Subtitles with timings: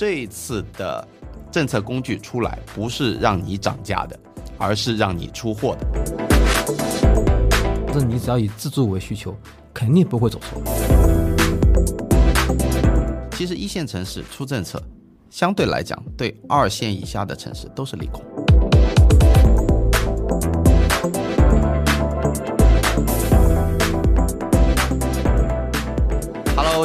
[0.00, 1.06] 这一次的
[1.52, 4.18] 政策工具出来，不是让你涨价的，
[4.56, 5.86] 而是让你出货的。
[7.92, 9.36] 这你只要以自住为需求，
[9.74, 10.62] 肯定不会走错。
[13.32, 14.82] 其实一线城市出政策，
[15.28, 18.24] 相对来讲，对二线以下的城市都是利空。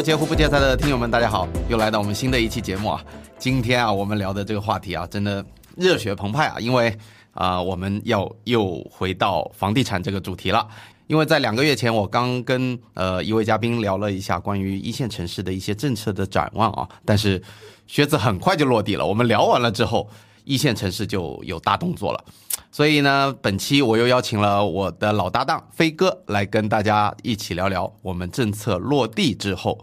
[0.02, 3.04] 接呼不接财的听友们，大家好，又来到我们新的一期节目啊。
[3.38, 5.44] 今天啊，我们聊的这个话题啊，真的
[5.76, 6.96] 热血澎湃啊，因为
[7.34, 10.68] 啊，我们要又回到房地产这个主题了。
[11.08, 17.42] 因为在两个月前，我刚跟呃一位嘉宾聊了一下关于一线城市的一些政策的展望啊，但是
[17.88, 19.06] 靴子很快就落地了。
[19.06, 20.10] 我们聊完了之后，
[20.44, 22.24] 一线城市就有大动作了。
[22.72, 29.80] 所以呢，本期我又邀请了我的老搭档飞哥来跟大家一起聊聊我们政策落地之后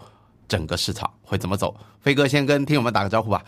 [0.52, 1.74] 整个市场会怎么走。
[2.02, 3.42] 飞哥先跟听友们打个招呼吧。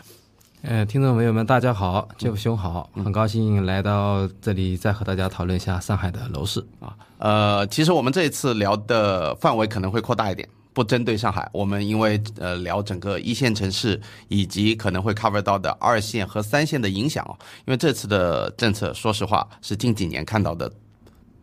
[0.62, 6.96] 呃，听众朋友们，大家好，杰夫兄好，很高兴来到这里，再和大家讨论一下上海的楼市啊。
[7.18, 17.36] 呃，其实我们这一次聊的范围可能会扩大一点，不针对上海，我们因为呃聊整个一线城市以及可能会 cover 到的二线和三线的影响哦。
[17.66, 20.72] 因为这次的政策，说实话是近几年看到的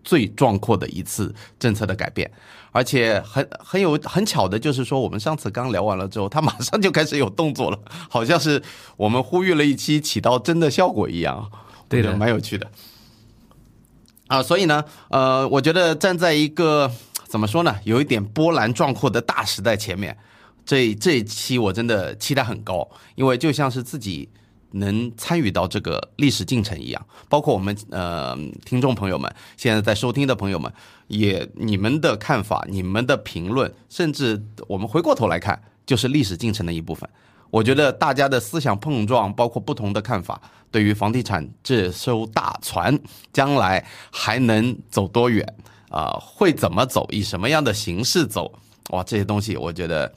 [0.04, 2.30] 最壮阔的一次政策的改变。
[2.74, 7.78] 而且很很有很巧的，就是说我们上次刚聊完了之后，他马上就开始有动作了，
[8.10, 8.64] 好像是
[8.96, 11.52] 我们呼吁了一期起到真的效果一样，
[11.90, 12.72] 对的，蛮有趣的。
[14.28, 16.90] 啊，所以呢，呃，我觉得站在一个
[17.28, 20.18] 怎么说呢，有一点波澜壮阔的大时代前面，
[20.66, 24.30] 这这一期我真的期待很高，因为就像是自己。
[24.72, 30.72] 能参与到这个历史进程一样，包括我们呃听众朋友们，现在在收听的朋友们，
[31.08, 37.10] 也你们的看法、你们的评论，甚至我们回过头来看，就是历史进程的一部分。
[37.50, 40.42] 我觉得大家的思想碰撞，包括不同的看法，
[40.72, 42.98] 对于房地产这艘大船
[43.34, 45.46] 将来还能走多远
[45.90, 46.18] 啊？
[46.20, 47.06] 会怎么走？
[47.12, 48.54] 以什么样的形式走？
[48.92, 50.14] 哇，这些东西，我觉得。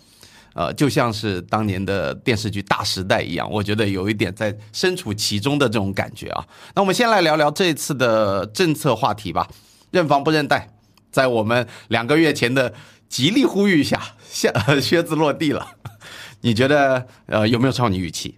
[0.54, 6.46] 呃，就像是当年的电视剧《大时代》一样，我觉得有一点在身处其中的这种感觉啊。
[6.76, 9.48] 那我们先来聊聊这次的政策话题吧。
[9.90, 10.70] 认房不认贷，
[11.10, 12.72] 在我们两个月前的
[13.08, 14.00] 极力呼吁下，
[14.30, 15.66] 下 靴子落地了。
[16.42, 18.36] 你觉得呃有没有超你预期？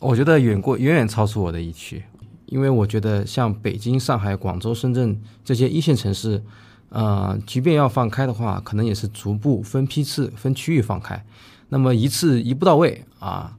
[0.00, 2.02] 我觉得远过远远超出我的预期，
[2.46, 6.42] 因为我觉得像北京、上海、广州、深圳这些一线城市。
[6.90, 11.22] 呃，即便要放开的话，可能也是逐步分批次、分区域放开，
[11.68, 13.54] 那么一次一步到位啊，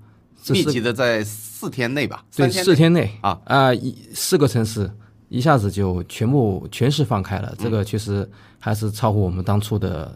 [0.50, 2.26] 密集的在四天内吧？
[2.36, 4.90] 对，四天内啊啊，一四个城市
[5.28, 10.12] 一下子就全部全市放开了，这个确实还是超乎我们当初的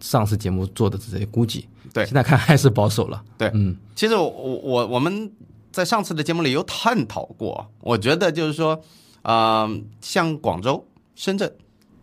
[0.00, 1.68] 上次节目做的这些估计。
[1.92, 3.22] 对，现在看还是保守了。
[3.38, 5.30] 对，嗯，其实我我我们
[5.70, 8.82] 在上次的节目里有探讨过，我觉得就是说，
[9.22, 10.84] 呃，像广州、
[11.14, 11.52] 深圳。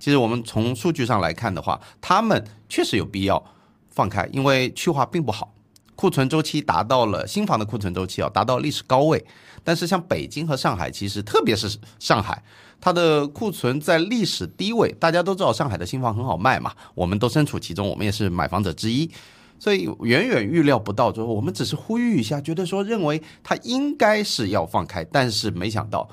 [0.04, 3.42] 其实我们从数据上来看的话，他们确实有必要
[3.88, 5.54] 放开，因为去化并不好，
[5.96, 9.26] 库存周期达到了新房的库存周期啊，达到历史高位。
[9.64, 12.44] 但是像北京和上海，其实特别是上海，
[12.82, 14.92] 它的库存在历史低位。
[15.00, 19.10] 大家都知道上海的新房很好卖嘛，我们都身处其中，我们也是买房者之一，
[19.58, 21.14] 所以远远预料不到。
[21.14, 26.10] 之后我们只是呼吁一下，觉得说认为它应该是要放开，但是没想到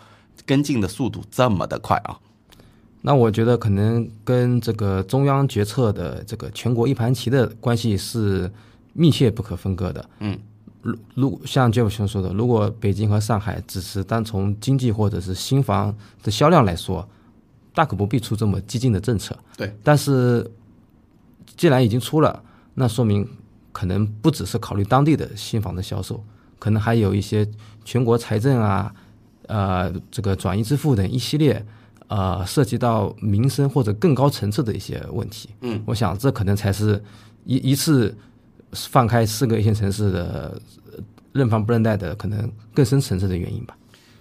[0.46, 2.16] 跟进的速度这么的快啊。
[3.02, 8.50] 那我觉得可能跟这个中央决策的这个全国一盘棋的关系是
[8.92, 10.10] 密切不可分割的。
[10.18, 10.38] 嗯，
[10.82, 17.08] 如如像 Jeff 兄说的，如果北京和上海只是单从经济或者是新房的销量来说，
[17.72, 19.34] 大可不必出这么激进的政策。
[19.56, 19.74] 对。
[19.82, 20.50] 但是
[21.56, 22.42] 既然已经出了，
[22.74, 23.26] 那说明
[23.72, 26.22] 可能不只是考虑当地的新房的销售，
[26.58, 27.48] 可能还有一些
[27.82, 28.94] 全国财政啊，
[29.46, 31.64] 呃，这个转移支付等一系列。
[32.10, 37.00] 呃，涉及到民生或者更高层次的一些问题，嗯，我想这可能才是
[37.44, 38.12] 一一次
[38.72, 40.60] 放开四个一线城市的
[41.32, 43.76] 认房不认贷的可能更深层次的原因吧。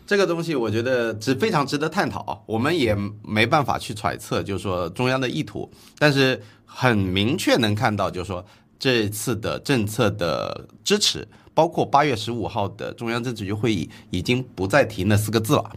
[0.05, 8.45] 这个东西我觉得值非常值得探讨，我们也没办法去揣测，就是说中央的意图，但是很明确能看到，就是说
[8.77, 15.71] 这次的政策的支持，包括八月十五号的中央政治局会议，已经不再提那四个字了。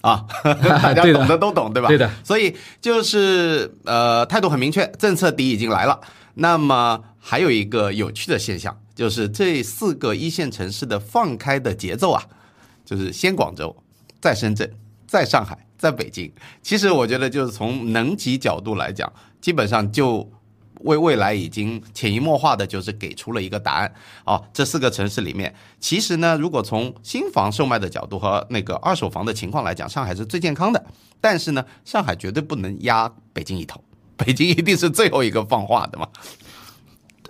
[0.00, 1.88] 啊， 大家懂的都懂，对吧？
[1.88, 2.10] 对的。
[2.22, 6.00] 所以就是呃，态度很明确，政策底已经来了。
[6.34, 12.22] 那么还有一个有趣的现象，就是这四个一线城市的放开的节奏啊，
[12.84, 13.76] 就是先广州，
[14.20, 14.70] 再深圳，
[15.06, 16.32] 再上海，在北京。
[16.62, 20.30] 其实我觉得就是从能级角度来讲，基本上就
[20.80, 23.92] 为未来已经潜移默化的就是给出了一个答案
[24.24, 24.42] 哦。
[24.52, 30.84] 这四个城市里面，其实呢，如果从新房售卖的角度和那个二手房的情况来讲，上海是最健康的。
[31.20, 33.82] 但是呢，上海绝对不能压北京一头，
[34.16, 36.06] 北京一定是最后一个放话的嘛。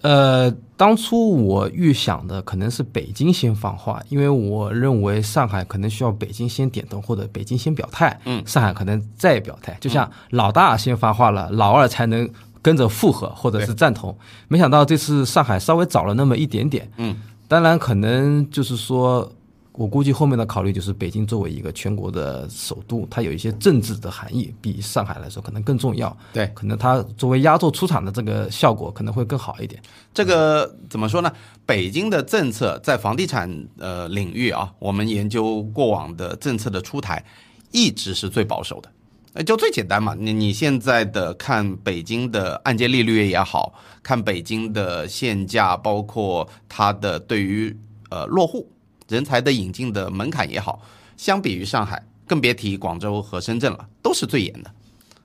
[0.01, 12.31] 呃，当初我预想的可能是北京先放话，因为我认为上海可能需要北京先点头，或者北京先表态，嗯，上海可能再表态，就像老大先发话了，老二才能
[12.63, 14.17] 跟着附和或者是赞同。
[14.49, 17.17] 没想到这次上海稍微早了那么一点点，嗯，
[17.47, 19.31] 当然可能就是说。
[19.73, 26.17] 我估计后面的考虑就是北京作为一个全国的首都，它有一些政治的含义，比上海来说可能更重要。
[26.33, 29.81] 对，可能它作为压轴出场的这个效果可能会更好一点。
[30.13, 31.31] 这个怎么说呢？
[31.65, 37.25] 北京的政策在房地产呃领域啊，我们研究过往的政策的出台，
[37.71, 38.91] 一直是最保守的。
[39.35, 47.77] 呃，就最简单嘛，你你现在的看北京的按揭利率也好看北京的限价，包括它的对于
[48.11, 48.71] 呃落户。
[49.09, 50.83] 人才的引进的门槛也好，
[51.17, 54.71] 相比于上海，更别提广州和深圳了，都是最严的。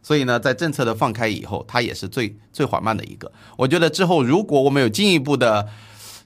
[0.01, 3.29] 所以呢，在政策的放开以后，它也是最最缓慢的一个。
[3.57, 5.67] 我觉得之后如果我们有进一步的，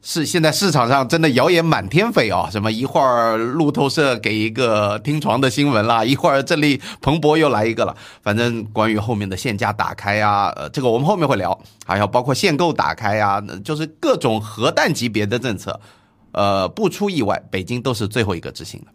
[0.02, 15.80] 是现在市场上真的谣言满天飞啊，什么一会儿路透社给一个听床的新闻啦，一会儿这里彭博又来一个了，反正关于后面的限价打开呀，呃，这个我们后面会聊，还有包括限购打开呀，就是各种核弹级别的政策。
[16.34, 18.88] 呃，不出意外，北京都是最后一个执行的。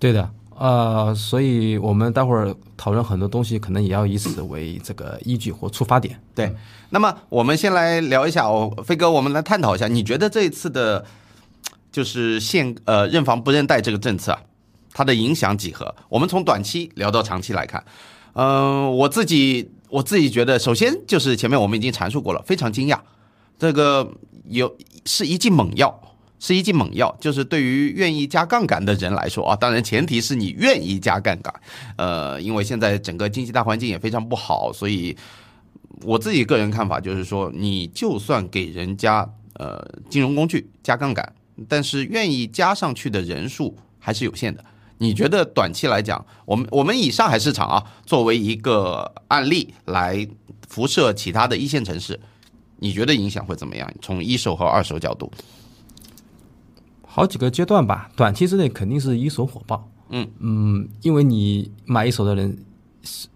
[0.00, 6.18] 对的，呃，所以我们待会儿讨论很多东西，可能也要以此为这个依据或出发点。
[6.34, 6.50] 对，
[6.90, 11.04] 那么我们先来聊一下哦，飞哥，我们来探讨一下，你觉得这一次的，
[11.92, 14.38] 就是限呃认房不认贷这个政策，
[14.94, 15.94] 它的影响几何？
[16.08, 17.84] 我们从短期聊到长期来看，
[18.32, 22.98] 嗯，我自己我自己觉得，首先就是前面我们已经阐述过了，非常惊讶，
[23.58, 24.10] 这个
[24.48, 24.74] 有
[25.04, 26.00] 是一剂猛药。
[26.38, 31.54] 是一剂猛药，就是对于愿意加杠杆的人来说啊，当然前提是你愿意加杠杆。
[31.96, 35.16] 呃，因为现在整个经济大环境也非常不好，所以
[36.02, 41.32] 我自己个人看法就是说，你就算给人家呃金融工具加杠杆，
[41.68, 44.62] 但是愿意加上去的人数还是有限的。
[44.98, 50.26] 你觉得短期来讲，我们我们以上海市场啊作为一个案例来
[50.68, 52.18] 辐射其他的一线城市，
[52.78, 53.90] 你觉得影响会怎么样？
[54.00, 55.30] 从一手和二手角度？
[57.16, 59.88] 好几个阶段吧，短期之内肯定是一手火爆。
[60.10, 62.54] 嗯嗯，因为你买一手的人，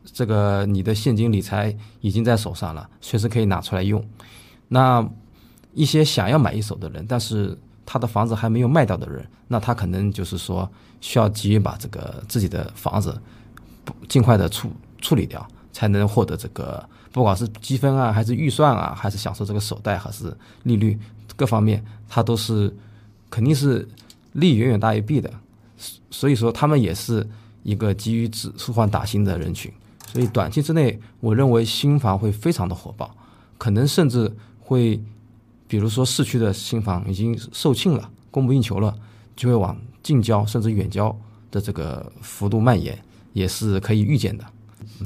[0.05, 4.05] 这个你的现金理财已经在手上了，随时可以拿出来用。
[4.69, 5.03] 那
[5.73, 7.56] 一些想要买一手的人，但是
[7.87, 13.19] 他的房子还没有卖掉的人，那他可能就是说需要急于把这个自己的房子
[14.11, 20.99] 尽快的处处理掉，才能获得这个不管是积分啊，还是预算啊，还是享受这个首贷还是利率
[21.35, 22.71] 各方面，他都是。
[23.31, 23.88] 肯定是
[24.32, 25.32] 利远远大于弊的，
[26.11, 27.27] 所以说他们也是
[27.62, 29.73] 一个急于止促换打新的人群，
[30.12, 33.15] 所以短期之内，我认为新房会非常的火爆，
[33.56, 35.00] 可能甚至会，
[35.69, 38.94] 比如说市区的新房已经售罄了，供不应求了，
[39.37, 41.17] 就会往近郊甚至远郊
[41.50, 42.99] 的这个幅度蔓延，
[43.32, 44.44] 也是可以预见的。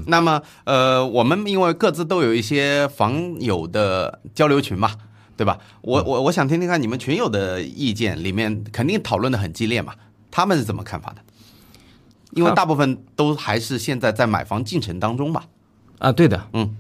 [0.07, 4.91] 那么，呃，我们因为各自都有一些房友的交流群嘛。
[5.37, 5.59] 对吧？
[5.81, 9.95] 我我我想听听看你们群友的意见，里面肯定讨论的很激烈嘛。
[10.31, 11.17] 他们是怎么看法的？
[12.33, 15.45] 因为大部分都还是现在在买房进程当中吧。
[16.01, 16.75] 啊，对的，嗯，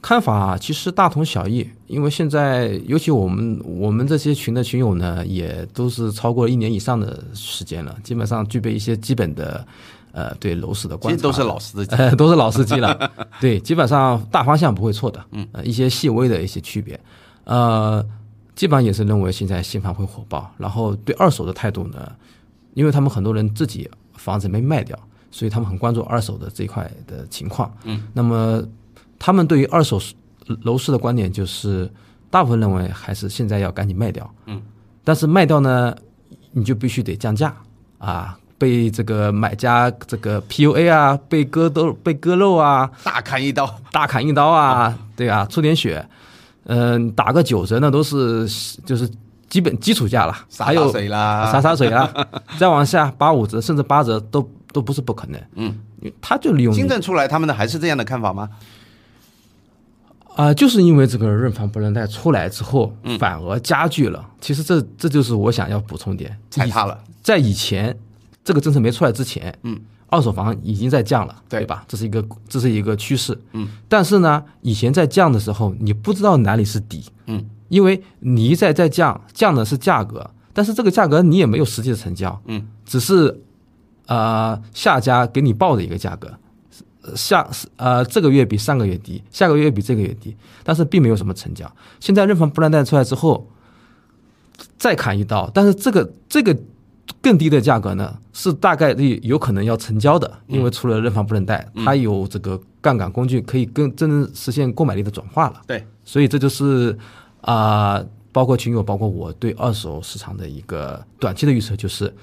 [0.00, 1.68] 看法其实大同小异。
[1.86, 9.66] 因为现在，尤其我们我们这些群的群友呢，也都是超过一年以上的时间了，基本上具备一些基本的
[10.12, 13.12] 呃对楼市的观察，都是老司机， 都是老司机了。
[13.38, 15.22] 对，基本上大方向不会错的。
[15.32, 16.98] 嗯，一些细微的一些区别。
[17.44, 18.04] 呃，
[18.54, 22.10] 基本上也是认为现在新房会火爆，然后对二手的态度呢，
[22.74, 24.98] 因为他们很多人自己房子没卖掉，
[25.30, 27.72] 所以他们很关注二手的这一块的情况。
[27.84, 28.62] 嗯，那么
[29.18, 30.00] 他们对于二手
[30.62, 31.90] 楼市的观点就是，
[32.30, 34.28] 大部分认为还是现在要赶紧卖掉。
[34.46, 34.62] 嗯，
[35.02, 35.94] 但是卖掉呢，
[36.52, 37.54] 你就必须得降价
[37.98, 46.06] 啊，被这个买家这个 PUA 啊，被割都被割肉啊，大砍一刀，大砍一刀啊，对啊，出点血。
[46.64, 48.48] 嗯，打个九折那都是
[48.84, 49.08] 就是
[49.48, 52.12] 基本基础价了，洒洒水啦，洒洒水啦，
[52.58, 55.40] 再往下八五折甚至八折都都不是不可能。
[55.54, 55.74] 嗯，
[56.20, 58.48] 他就利用新政出来，他们的还是这样的看法吗？
[60.36, 64.26] 啊，就是因为这个认房不认贷出来之后，反而加剧了。
[64.40, 66.98] 其实这这就是我想要补充点，踩踏了。
[67.22, 67.96] 在以前
[68.42, 71.84] 这个政策没出来之前，嗯，二手房已经在降了，对对吧？
[71.88, 73.38] 这是一个这是一个趋势。
[73.52, 77.04] 嗯，但是呢，以前在降的时候，你不知道哪里是底。
[77.26, 82.40] 嗯，因为你一再在降，降的是价格，但是这个价格你也没有实际的成交。
[82.46, 83.40] 嗯，只是
[84.06, 86.32] 呃下家给你报的一个价格。
[87.06, 87.46] 呃下
[87.76, 91.70] 呃这个月比上个月低，下个月比这个月低，但是并没有什么成交。
[92.00, 93.46] 现在认房不让贷出来之后，
[94.78, 96.56] 再砍一刀，但是这个这个
[97.20, 105.62] 更低的价格呢，是大概率有可能要成交的，因为除了认房不认贷，它有这个杠杆工具可以更真正实现购买力的转化了。
[105.66, 106.96] 对，所以这就是
[107.40, 112.14] 啊、包括群友，包括我对二手市场的一个短期的预测，就是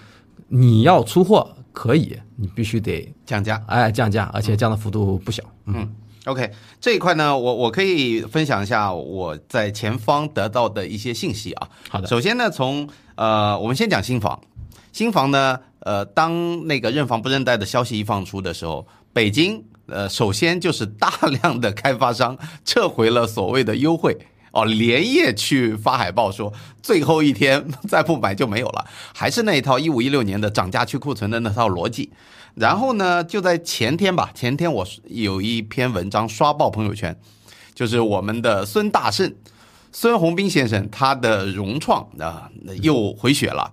[0.47, 3.63] 你要出货可以，你必须得降价。
[3.67, 5.43] 哎降价，而且降的幅度不小。
[5.65, 5.88] 嗯
[6.25, 11.67] OK，这一块呢，我我可以分享一下我在前方得到的一些信息啊。
[11.89, 14.39] 好的首先呢，从呃，我们先讲新房，
[14.91, 21.10] 新房呢，呃，当那个认房不认贷的消息一放出的时候，北京呃，首先就是大
[21.41, 24.17] 量的开发商撤回了所谓的优惠。
[24.53, 26.51] 哦，连夜去发海报说，
[26.83, 32.12] 最后一天再不买就没有了，还是那一套一五一六年的涨价去库存的那套逻辑。
[32.55, 37.17] 然后呢，就在前天吧，前天我有一篇文章刷爆朋友圈，
[37.74, 39.33] 就是我们的孙大圣、
[39.93, 43.71] 孙宏斌先生他的融创啊、又回血了。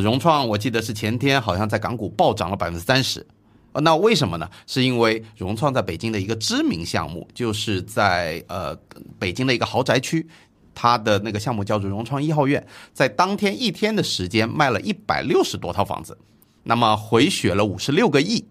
[0.00, 3.26] 融创我记得是前天好像在港股暴涨了百分之三十。
[3.72, 4.48] 那为什么呢？
[4.66, 8.74] 是因为融创在北京的一个知名项目，就是在呃
[9.18, 10.26] 北京的一个豪宅区，
[10.74, 16.16] 它的那个项目叫做融创一号院，在当天一天的时间卖了一百六十多套房子，
[16.62, 18.42] 那么回血了五十六个亿。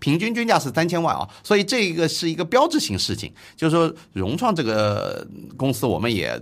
[0.00, 3.32] 平均均价是三千万啊，所以这个是一个标志性事情。
[3.56, 5.26] 就是说，融创这个
[5.56, 6.40] 公司我们也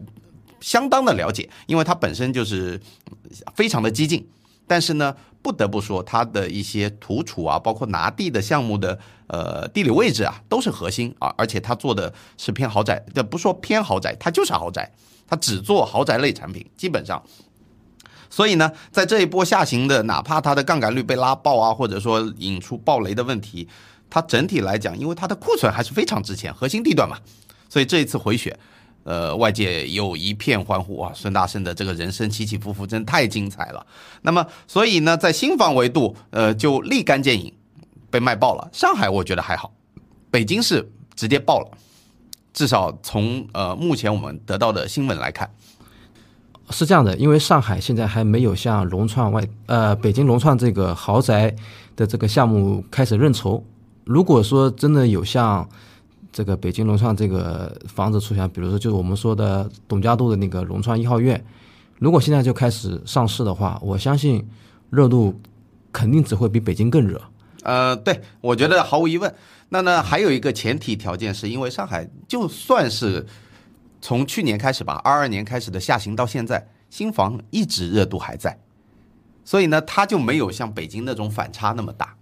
[0.60, 2.78] 相当的了解，因为它本身就是
[3.54, 4.26] 非常的激进，
[4.66, 14.90] 但是呢，不得不说它的一些土储啊，包括拿地的项目的呃地理位置啊，都是核心啊，而且它做的是偏豪宅，这不说偏豪宅，它就是豪宅，
[15.26, 17.22] 它只做豪宅类产品，基本上。
[18.28, 23.68] 所以呢，在这一波下行的，哪怕它的杠杆率被拉爆啊，或者说引出暴雷的问题，
[24.10, 27.16] 它整体来讲，因为它的库存还是非常值钱，核心地段嘛，
[27.68, 28.58] 所以这一次回血，
[29.06, 31.12] 呃，外界有一片欢呼啊！
[31.14, 33.86] 孙大圣的这个人生起起伏伏真太精彩了。
[34.22, 37.52] 那么，所以呢，在新房维度，呃，就立竿见影，
[38.10, 38.68] 被卖爆了。
[38.72, 39.72] 上海我觉得还好，
[40.28, 41.70] 北京市直接爆了，
[42.52, 45.48] 至少从呃目前我们得到的新闻来看，
[46.70, 51.54] 是这样的，因为上海现在还没有像融创外呃北京融创这个豪宅
[51.94, 53.64] 的这个项目开始认筹。
[54.02, 55.68] 如果说真的有像
[56.36, 61.42] 这个北京融创这个房子出现，比如说就是我们说的董家渡的那个融创一号院，
[61.98, 64.46] 如果现在就开始上市的话，我相信
[64.90, 65.40] 热度
[65.90, 67.18] 肯定只会比北京更热。
[67.62, 69.34] 呃，对，我觉得毫无疑问。
[69.70, 73.24] 那呢，还有一个前提条件，是因为上海就算是
[74.02, 78.60] 从去年开始吧，二二年开始的下行到现在，新房一直热度还在，
[79.42, 82.14] 所以呢，它就没有像北京那种反差那么大。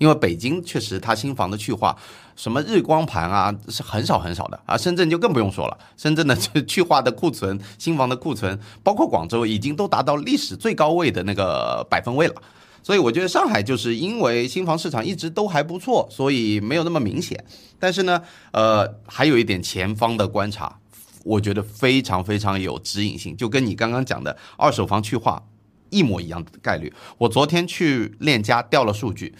[0.00, 1.94] 因为北京确实它新房的去化，
[2.34, 12.34] 什么日光盘啊是很少很少的啊，深圳就更不用说了，深圳的 去去化的库存，新房的库存，包括广州已经都达到历史最高位的那个百分位了。
[12.82, 17.44] 所以我觉得上海就是因为新房市场一直都还不错，所以没有那么明显。
[17.78, 20.78] 但是呢，呃，还有一点前方的观察，
[21.22, 25.42] 我觉得非常非常有指引性，就跟你刚刚讲的二手房去化
[25.90, 26.90] 一模一样的概率。
[27.18, 29.34] 我昨天去链家调了数据，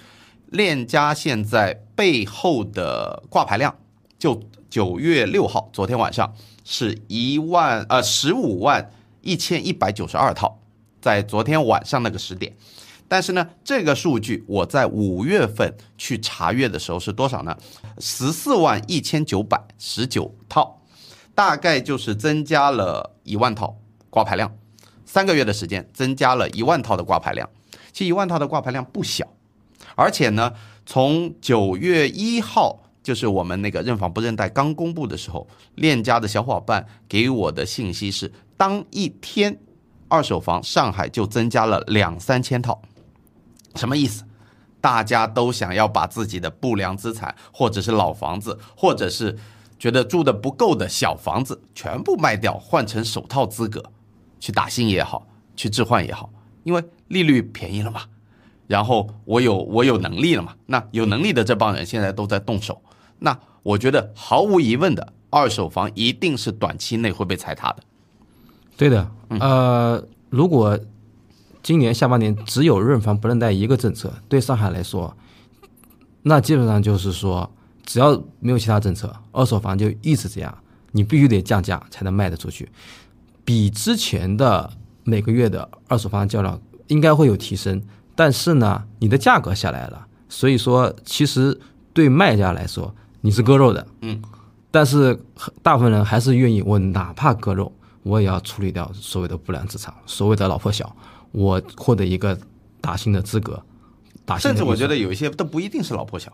[0.50, 3.76] 链家现在背后的挂牌量，
[4.18, 8.90] 就九月六号昨天晚上是一万呃十五万
[9.20, 10.58] 一千一百九十二套，
[11.00, 12.52] 在昨天晚上那个时点。
[13.06, 17.56] 但是呢，这个数据我在五月份去查阅的时候是多少呢？
[17.98, 20.80] 十四万一千九百十九套，
[21.34, 23.76] 大概就是增加了一万套
[24.10, 24.52] 挂牌量，
[25.04, 27.48] 三个月的时间增加了一万套的挂牌量。
[27.92, 29.26] 其实一万套的挂牌量不小，
[30.00, 30.54] 而且呢，
[30.86, 39.60] 从九月一号，就是我们那个认房不认贷刚公布的时候，链家的小伙伴给我的信息是，当一天
[40.08, 42.80] 二手房上海就增加了两三千套。
[43.74, 44.24] 什么意思？
[44.80, 49.36] 大家都想要把自己的不良资产，或者是老房子，或者是
[49.78, 53.84] 觉得住的不够的小房子，全部卖掉，换成首套资格，
[54.40, 56.30] 去打新也好，去置换也好，
[56.64, 58.04] 因为利率便宜了嘛。
[58.70, 60.54] 然后我有我有能力了嘛？
[60.66, 62.80] 那有能力的这帮人现在都在动手。
[63.18, 67.82] 那我觉得毫无疑问的，二手房一定是短期内会被踩踏的。
[68.76, 69.10] 对的，
[69.40, 70.78] 呃，如果
[71.64, 75.16] 今年下半年只有认房不认贷一个政策，对上海来说，
[76.22, 77.50] 那基本上就是说，
[77.84, 80.56] 只要没有其他政策，二手房就一直这样，
[80.92, 82.68] 你必须得降价才能卖得出去，
[83.44, 84.72] 比之前的
[85.02, 87.82] 每个月的二手房交量应该会有提升，
[88.20, 91.58] 但是呢，你的价格下来了，所以说其实
[91.94, 94.20] 对卖家来说你是割肉的，嗯，
[94.70, 95.18] 但是
[95.62, 97.72] 大部分人还是愿意，我哪怕割肉，
[98.02, 100.94] 我也要处理掉所谓的不良资产，所谓的老破小，
[101.32, 102.38] 我获得一个
[102.82, 103.62] 打新的资格，
[104.26, 106.30] 打新的甚至我觉得，得有一些都不一定是老破小，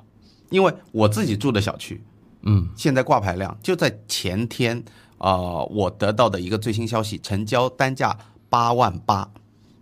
[0.50, 2.02] 因为我自己住的小区，
[2.42, 4.82] 嗯，现在挂牌量就在前天，
[5.18, 8.18] 呃，我得到的一个最新消息，成交单价
[8.50, 9.30] 八万八。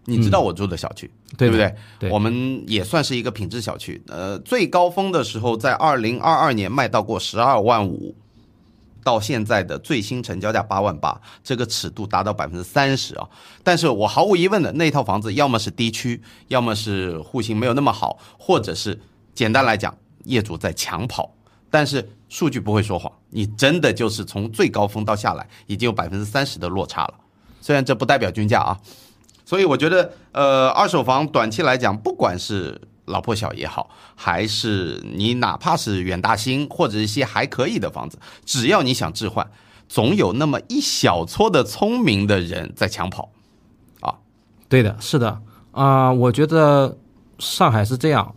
[0.07, 1.75] 你知道我住的小区，对的不对？
[1.99, 4.03] 对我们也算是一个品质小区。
[4.09, 8.15] 呃，最高峰的时候在二零二二年卖到过十二万五，
[9.03, 13.29] 到现在的最新成交价八万八，这个尺度达到百分之三十啊。
[13.63, 19.01] 但是我毫无疑问的，那套房子要么是低区，要么是户型没有那么好，或者是
[19.35, 21.35] 简单来讲，业主在抢跑。
[21.71, 27.15] 但是数据不会说谎，你真的就是从最高峰到下来，已经有百分之三十的落差了。
[27.61, 28.79] 虽然这不代表均价啊，
[29.45, 39.51] 所以我觉得，呃，二手房短期来讲，不管是老破小也好，还是你哪怕是远大新或者一些还可以的房子，只要你想置换，
[39.89, 43.31] 总有那么一小撮的聪明的人在抢跑。
[44.01, 44.15] 啊
[44.69, 46.97] 对的，是的，啊、我觉得
[47.39, 48.35] 上海是这样，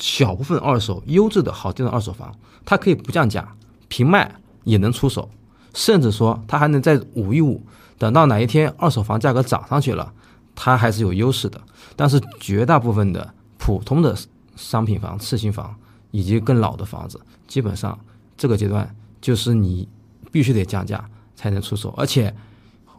[0.00, 3.54] 小部分二手优质的好地段二手房，它可以不降价，
[3.86, 5.30] 平卖也能出手，
[5.72, 7.62] 甚至说它还能再捂一捂，
[7.96, 10.12] 等到哪一天二手房价格涨上去了，
[10.54, 11.60] 它还是有优势的。
[11.96, 14.16] 但是绝大部分的普通的
[14.56, 15.74] 商品房、次新房
[16.10, 17.98] 以及更老的房子，基本上
[18.36, 19.88] 这个阶段就是你
[20.32, 22.34] 必须得降价才能出手，而且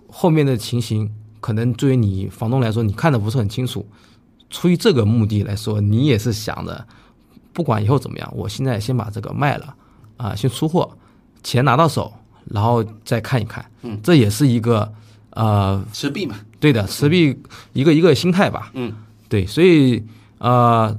[0.07, 3.85] 后面的情形可能对于你房东来说，你看的不是很清楚。
[4.49, 6.87] 出于这个目的来说，你也是想着，
[7.51, 9.75] 不管以后怎么样，我现在先把这个卖了，
[10.17, 10.97] 啊、先出货，
[11.43, 12.13] 钱拿到手，
[12.45, 13.69] 然后再看一看。
[13.81, 14.93] 嗯，这也是一个
[15.35, 17.37] 呃，持币嘛，对的，持币
[17.73, 18.71] 一个一个心态吧。
[18.73, 18.91] 嗯，
[19.29, 20.03] 对，所以
[20.39, 20.97] 呃，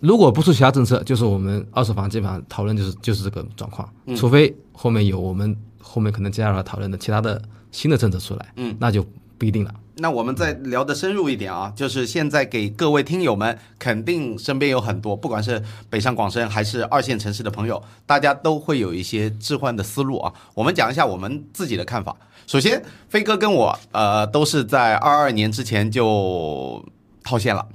[0.00, 9.04] 如果不出其他政策，就是我们二手房基本上讨论就是就是这个状况，除非后面有我们后面可能接下来讨论的其他的新的政策出来，嗯，那就
[9.38, 9.74] 不一定了。
[9.98, 20.30] 那我们再聊得深入一点啊，就是现在给各位听友们，肯定身边有很多，不管是北上广深还是二线城市的朋友，大家都会有一些置换的思路啊。
[20.52, 22.14] 我们讲一下我们自己的看法。
[22.46, 26.84] 首先，飞哥跟我呃都是在二二年之前就
[27.24, 27.66] 套现了。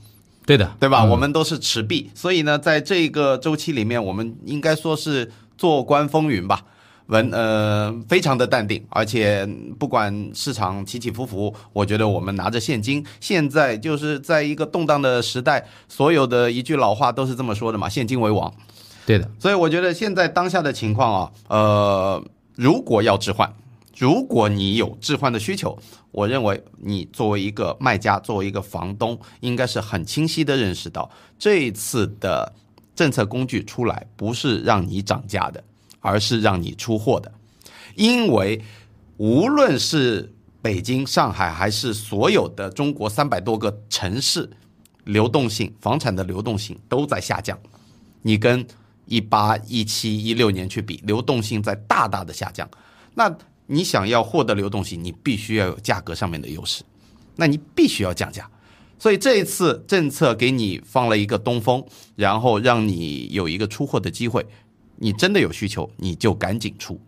[0.45, 1.04] 对的，对吧？
[1.04, 6.65] 嗯我们都是持币，所以呢，在这个周期里面，我们应该说是坐观风云吧。
[7.08, 9.46] 文呃，非常的淡定，而且
[9.78, 18.54] 不管市场起起伏伏，我觉得我们拿着现金，现在就是在一个动荡的时代，所有的一句老话都是这么说的嘛，现金为王。
[19.06, 22.24] 对的，所以我觉得现在当下的情况啊，呃，
[22.56, 23.52] 如果要置换，
[23.98, 25.78] 如果你有置换的需求，
[26.12, 31.10] 我认为你作为一个卖家，作为一个房东，应该是很清晰的认识到，
[31.40, 32.54] 这一次的
[32.96, 35.64] 政策工具出来，不是让你涨价的，
[36.02, 37.32] 而是让你出货的，
[37.96, 38.62] 因为
[39.18, 44.50] 无论是北京、上海，还是所有的中国三百多个城市，
[45.06, 47.58] 流动性、房产的流动性都在下降。
[48.24, 48.66] 你跟
[49.06, 52.70] 一八、一七、一六年去比，流动性在大大的下降。
[53.16, 53.36] 那
[53.68, 56.84] 你想要获得流动性，你必须要有价格上面的优势，
[57.36, 58.50] 那你必须要降价。
[59.00, 61.84] 所以这一次政策给你放了一个东风，
[62.16, 64.46] 然后让你有一个出货的机会。
[65.02, 67.02] 你真的有需求，你就赶紧出，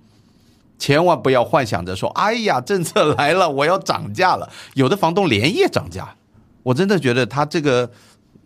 [0.79, 6.15] 千万不要幻想着说：“哎呀，政策来了，我要涨价了。”有的房东连夜涨价，
[6.63, 7.91] 我真的觉得他这个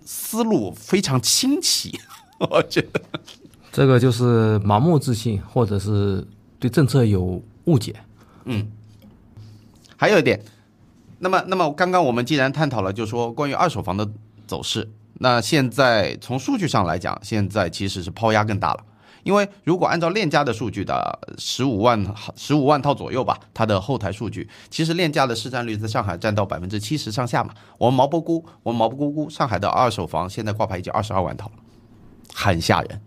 [0.05, 1.97] 思路非常清奇。
[2.37, 3.01] 我觉得，
[3.71, 6.27] 这个就是盲目自信，或者是
[6.59, 7.95] 对政策有误解。
[8.43, 8.67] 嗯
[9.95, 10.39] 还有一点，
[11.19, 14.07] 那么，那么刚刚我们既然探讨了，就说关于二手房的
[14.45, 18.83] 走势，那现在从数据上来讲，现在其实是抛压更大了。
[19.27, 27.53] 因为如果按照链家的数据的十五万十五万套左右吧，它的后台数据，其实链家的市占率在上海占到百分之七十上下嘛。
[27.77, 31.55] 我们毛不估，我们毛不估估，上海的二手房现在挂牌已经二十二万套了，
[32.33, 33.01] 很吓人。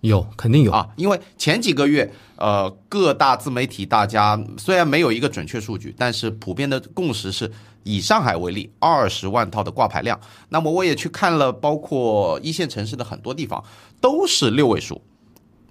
[0.00, 0.72] 有，肯定有。
[0.72, 10.18] 啊，因为前几个月，呃，各大自媒体大家虽然没有一个准确数据，但是普遍的共识是以上海为例，二十万套的挂牌量。
[10.48, 13.62] 那么我也去看了，包括一线城市的很多地方
[14.00, 15.02] 都是六位数。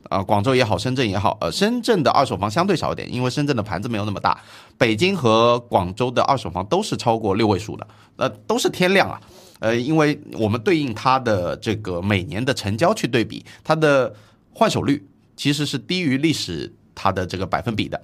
[0.09, 4.39] 啊、广州也好，深圳也好，呃，深圳的二手房相对少一点，因为深圳的盘子没有那么大。
[4.77, 7.87] 北京和广州的二手房都是超过六位数的，
[8.17, 9.19] 呃，都是天量啊。
[9.59, 14.13] 呃，因为我们对应它的这个每年的成交去对比，它的
[14.53, 17.99] 换手率其实是低于历史它的这个百分比的。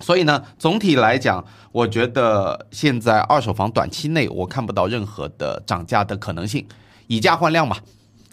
[0.00, 6.66] 所以呢，总体来讲，我觉得现在二手房短期内我看不到任何的涨价的可能性，
[7.06, 7.78] 以价换量嘛，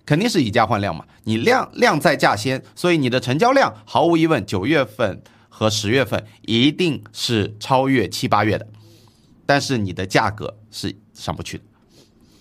[0.06, 1.06] 肯定是以价换量嘛。
[1.24, 8.68] 你量量在价先，所以你的成交量毫无疑问，九月份和十月份一定是超越七八月的，
[9.46, 11.64] 但是你的价格是上不去的，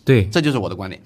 [0.05, 1.01] 对，这就是我的观点。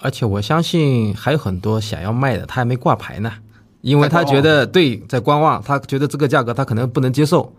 [0.00, 3.32] 而且我相信还有很多想要卖的，他还没挂牌呢，
[3.80, 7.52] 因为他觉得对在观望，他觉得这个价格他可能不能接受。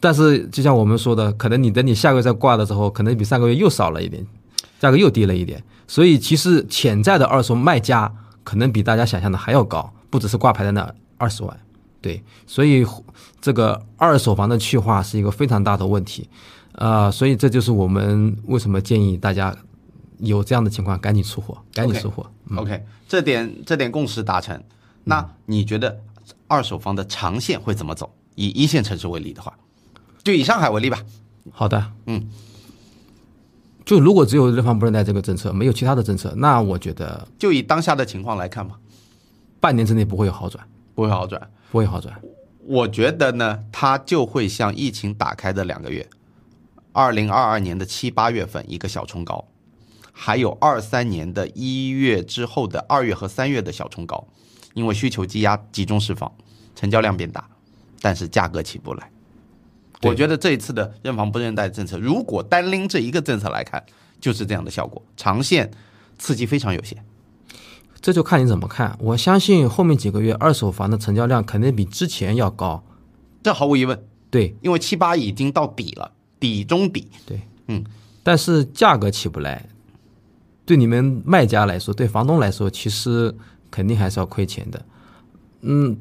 [0.00, 4.26] 但是就像我们说的，可能你等你下个月再挂的时候，可能比上个月又少了一点，
[4.82, 5.62] 价格又低了一点。
[5.86, 11.60] 所以其实潜在的二手卖家可能比大家想象的还要高，不只是挂牌的那二十万。
[12.00, 12.84] 对，所以
[13.40, 16.28] 这个二手房的去化是一个非常大的问题，
[16.72, 19.54] 啊、所以这就是我们为什么建议大家
[20.18, 22.28] 有这样的情况赶紧出货，赶紧出货。
[22.56, 24.60] OK，这点这点共识达成。
[25.04, 26.00] 那你觉得
[26.48, 28.12] 二手房的长线会怎么走？
[28.34, 29.52] 以一线城市为例的话，
[30.24, 30.98] 就以上海为例吧。
[31.50, 32.28] 好的，嗯，
[33.84, 38.78] 就如果只有认房不认贷这个政策，没有其他的政策，那我觉得就以当下的情况来看吧，
[39.60, 41.50] 半年之内不会有好转，不会好转。
[41.70, 42.20] 不会好转。
[42.66, 46.06] 我觉得呢，它就会像疫情打开的两个月，
[46.92, 49.48] 二零二二年的七八月份一个小冲高，
[50.12, 54.28] 还有二三年的一月之后的二月和三月的小冲高，
[54.74, 56.30] 因为需求积压集中释放，
[56.76, 57.48] 成交量变大，
[58.00, 59.10] 但是价格起不来。
[60.02, 63.82] 对我觉得这一次的认房不认贷政策，如果单拎这一个政策来看，
[64.20, 65.70] 就是这样的效果，长线
[66.18, 67.02] 刺激非常有限。
[68.00, 68.98] 这就看你怎么看。
[69.00, 72.84] 我相信后面几个月二手房的成交量肯定比之前要高。
[73.44, 76.10] 这毫无疑问，对因为七八已经到底了，
[76.40, 77.08] 底中底。
[77.24, 77.84] 对，嗯，
[78.24, 79.68] 但是价格起不来，
[80.64, 83.32] 对你们卖家来说，对房东来说，其实
[83.70, 84.84] 肯定还是要亏钱的。
[85.60, 85.96] 嗯，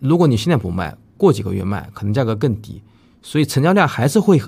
[0.00, 2.82] 如果你现在不卖，过几个月卖，可能价格更低，
[3.24, 4.40] 所以成交量还是会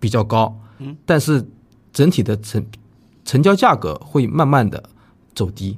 [0.00, 0.60] 比较高。
[0.78, 1.46] 嗯，但是
[1.92, 2.66] 整体的成
[3.24, 4.82] 成交价格会慢慢的
[5.34, 5.76] 走低。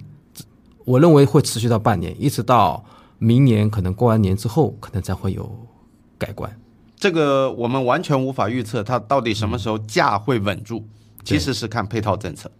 [0.86, 2.84] 我认为会持续到半年，一直到
[3.18, 5.68] 明年，可能过完年之后，可能才会有
[6.16, 6.58] 改观。
[6.96, 10.82] 这个我们完全无法预测它到底什么时候价会稳住，
[11.24, 12.50] 其实是看配套政策。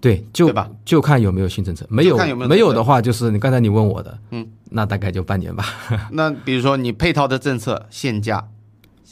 [0.00, 5.62] 对，就对吧就看有没有新政策，没有没有的话，就是你刚才你问我的，嗯，那大概就半年吧。
[6.12, 8.48] 那比如说你配套的政策，限价、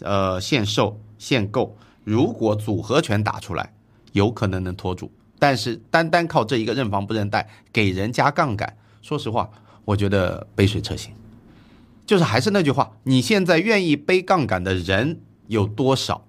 [0.02, 3.72] 呃限售、限购，如果组合拳打出来，
[4.12, 5.10] 有可能能拖住。
[5.38, 9.48] 但是单单靠这一个认房不认贷，给人加杠杆，说实话，
[9.84, 11.12] 我觉得杯水车薪。
[12.04, 16.24] 就是还是那句话，你现在愿意背杠杆的人有多少？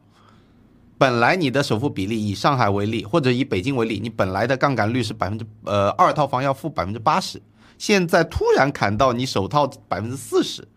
[0.97, 7.41] 本来你的首付比例，以上海为例，或者以北京为例，你本来的杠杆率是百分之呃二套房要付百分之八十，
[7.77, 10.67] 现在突然砍到你首套百分之四十，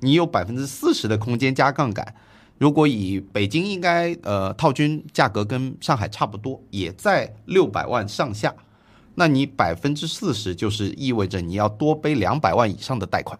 [0.00, 2.14] 你有百分之四十的空间加杠杆。
[2.58, 8.52] 如果以北京应该呃套均价格跟上海差不多，也在六百万上下，
[9.14, 13.38] 那你百分之四十就是意味着你要多背两百万以上的贷款。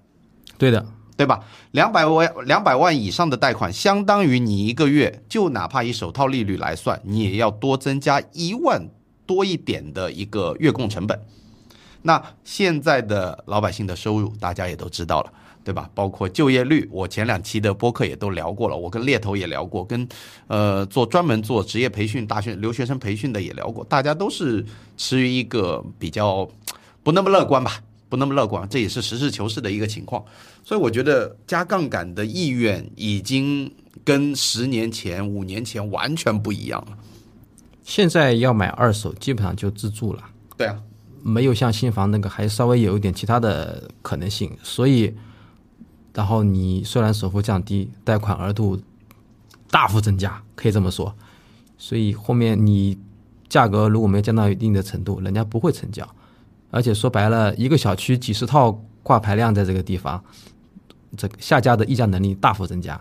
[0.56, 1.44] 对的，对吧？
[1.72, 8.88] 两百万两百万以上的贷款，相当于你一个月就哪怕以首套利率来算，你也要多增加一万
[9.26, 11.20] 多一点的一个月供成本。
[12.02, 15.32] 那现在的老百姓的收入，大家也都知道了，
[15.64, 15.90] 对吧？
[15.94, 20.08] 包括就业率，我前两期的播客也都聊过了，我跟猎头也聊过，跟
[20.46, 24.64] 呃做专门做职业培训、大学留学生培训的也聊过，大家都是
[24.96, 26.48] 持于一个比较
[27.02, 30.24] 不那么乐观吧，不那么乐观，这也是实事求是的一个情况。
[30.64, 33.70] 所以我觉得加杠杆的意愿已经
[34.04, 36.98] 跟十年前、五年前完全不一样了。
[37.84, 40.22] 现在要买二手，基本上就自住了，
[40.58, 40.78] 对啊，
[41.22, 44.54] 没有像新房那个还稍微有一点其他的可能性。
[44.62, 45.14] 所以，
[46.18, 48.76] 然后你虽然首付降低，贷款额度
[49.70, 51.14] 大幅增加，可以这么说。
[51.76, 52.98] 所以后面你
[53.48, 56.04] 价格如果没有降到一定的程度，人家不会成交。
[56.72, 60.20] 而且说白了，一个小区几十套挂牌量在这个地方，
[61.16, 63.00] 这个下家的议价能力大幅增加，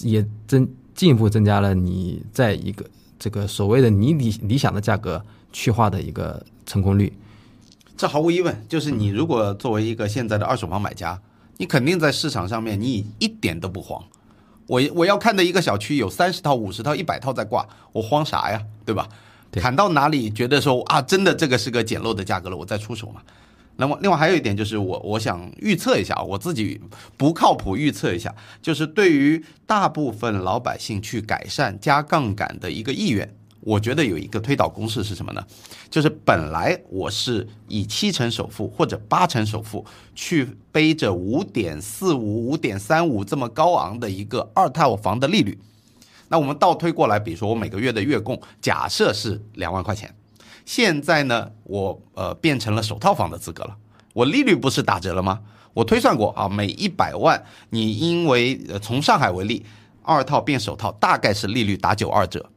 [0.00, 2.84] 也增进一步增加了你在一个
[3.18, 7.10] 这个所谓的你理理想的价格去化的一个成功率。
[7.96, 11.18] 这毫无疑问，就是你如果作为一个现在的二手房买家，
[11.62, 14.02] 你肯定在市场上面你一点都不慌。
[14.66, 18.60] 我我要看的一个小区有三十套、五十套、一百套在挂，我慌啥呀？
[18.84, 19.08] 对吧？
[19.52, 23.22] 砍到哪里觉得说啊，真的这个是个捡漏的价格了，我再出手嘛。
[23.76, 26.80] 那么，另外还有一点就是我我想预测一下，我自己
[27.16, 33.32] 不靠谱预测一下，就是对于大部分老百姓去改善加杠杆的一个意愿，
[33.64, 35.46] 我觉得有一个推导公式是什么呢？
[35.88, 39.84] 就是本来我是以七成首付或者八成首付
[40.16, 45.56] 去背着五点四五、五点三五这么高昂的一个二套房的利率，
[46.28, 50.12] 那我们倒推过来，比如说我每个月的月供假设是两万块钱，
[50.64, 53.76] 现在呢，我呃变成了首套房的资格了，
[54.12, 55.40] 我利率不是打折了吗？
[55.74, 59.64] 我推算过啊，每一百万你因为呃从上海为例，
[60.02, 62.50] 二套变首套大概是利率打九二折。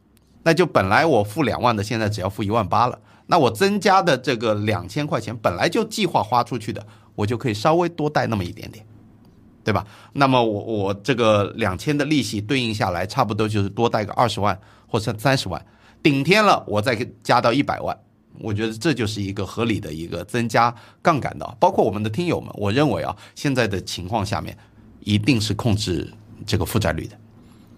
[0.46, 3.00] 那就本来我付两万的，现在只要付一万八了。
[3.26, 8.86] 那我增加的这个两千块钱，本来就计划花出去的，我就可以稍微多贷那么一点点，
[9.64, 9.84] 对吧？
[10.14, 15.66] 那么我我这个两千的利息对应下来，差不多就是多贷个二十万或者三十万，
[16.04, 17.98] 顶天了我再加到一百万。
[18.40, 21.58] 我觉得这就是一个合理的一个增加杠杆的。
[21.60, 24.56] 包括我们的听友们，我认为啊，现在的情况下面，
[25.00, 26.14] 一定是控制
[26.46, 27.18] 这个负债率的，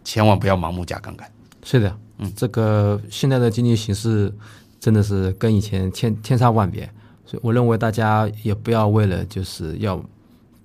[0.03, 1.31] 千万不要盲目加杠杆。
[1.69, 1.97] 是的。
[2.19, 4.33] 嗯，这个现在的经济形势
[4.79, 6.89] 真的是跟以前千千差万别，
[7.25, 10.01] 所以我认为大家也不要为了就是要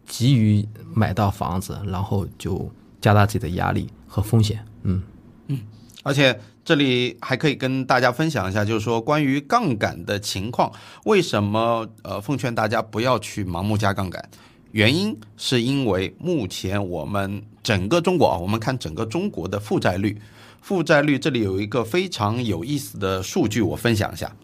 [0.07, 4.65] 急于买到房子，然后就加大自己的压力和风险。
[4.85, 5.03] 嗯
[5.49, 5.59] 嗯，
[6.05, 10.73] 而且这里还可以跟大家分享一下，就是说关于杠杆的情况，
[11.05, 14.25] 为什么呃奉劝大家不要去盲目加杠杆？
[14.71, 20.17] 原因是因为目前我们整个中国啊，我们看整个中国的负债率。
[20.62, 24.35] 负债率这里有一个非常有意思的数据，我分享一下。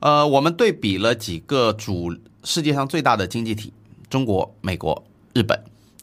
[0.00, 3.72] 呃，我们对比了几个主世界上最大的经济体——
[4.10, 5.56] 中国、美国、日本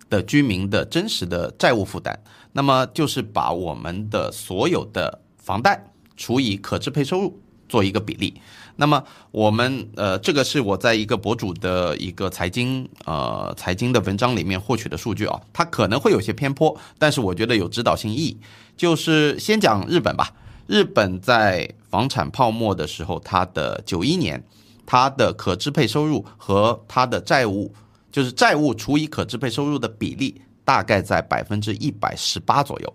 [0.09, 2.15] 的居民的真实的债务负担，
[2.53, 8.33] 那么就是把我们的所有的房贷除以可支配收入做一个比例。
[8.77, 18.37] 那么我们呃，这个是我在一个博主的一个财经呃财经的文章里面获取的数据啊，它可能会有些偏颇，但是我觉得有指导性意义。
[18.79, 20.33] 就是先讲日本吧，
[20.65, 24.41] 日本在房产泡沫的时候，它的九一年，
[24.85, 27.73] 它的可支配收入和它的债务，
[28.09, 32.93] 就是债务除以可支配收入的比例，大概在百分之一百十八左右，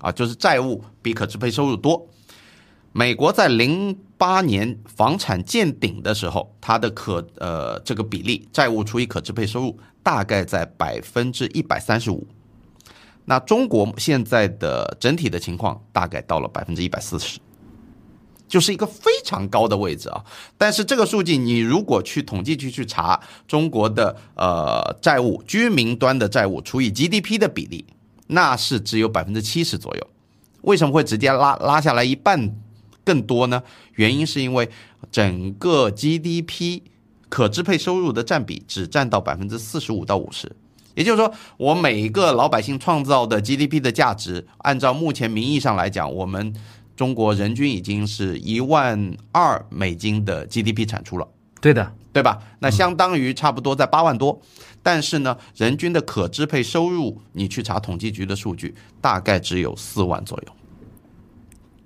[0.00, 2.06] 啊，就是债务比可支配收入多。
[2.92, 12.26] 美国在零八年房产见顶的时候，它的可呃这个比例，债务除以可支配收入，大概在百分之一百三十五。
[13.26, 17.38] 那中国现在的整体的情况大概到了百分之一百四十，
[18.46, 20.22] 就是一个非常高的位置啊。
[20.58, 27.84] 但是这个数据你如果去统计局去查中国的呃债务居民端的债务除以 GDP 的比例，
[28.26, 30.06] 那是只有百分之七十左右。
[30.62, 32.54] 为什么会直接拉拉下来一半
[33.04, 33.62] 更多呢？
[33.94, 34.68] 原因是因为
[35.10, 36.82] 整个 GDP
[37.28, 40.54] 可支配收入的占比只占到百分之四十五到五十。
[40.94, 46.54] 也就是说，我每一个老百姓创造的 GDP 的价值，按照目前名义上来讲，我们
[46.96, 51.26] 中国人均已经是一万二美金的 GDP 产出了。
[51.60, 52.38] 对的，对吧？
[52.60, 54.40] 那相当于差不多在八万多。
[54.82, 60.52] 但是呢，人均的可支配收入，你去查统计局的数据，大概只有四万左右。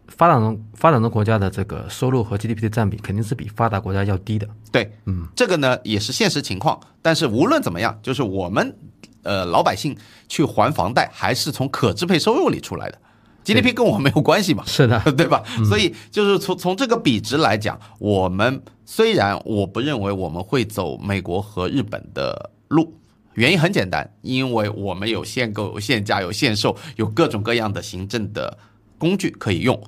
[0.09, 4.49] 发展中发展中国家的这个收入和 GDP 的占比，肯定是比发达国家要低的。
[4.73, 6.79] 对，嗯，这个呢也是现实情况。
[7.01, 8.77] 但是无论怎么样，就是我们。
[9.23, 9.97] 呃，老百姓
[10.29, 12.99] 去还房贷还是从可支配收入里出来的
[13.45, 14.63] ，GDP 跟我没有关系嘛？
[14.67, 15.43] 是的， 对吧？
[15.69, 22.95] 所以就是从从这个比值来讲，我们虽然我不认为我们会走美国和日本的路，
[23.35, 28.57] 原因很简单，因为我们有限购、有限价、有限售，有各种各样的行政的
[28.97, 29.79] 工具可以用。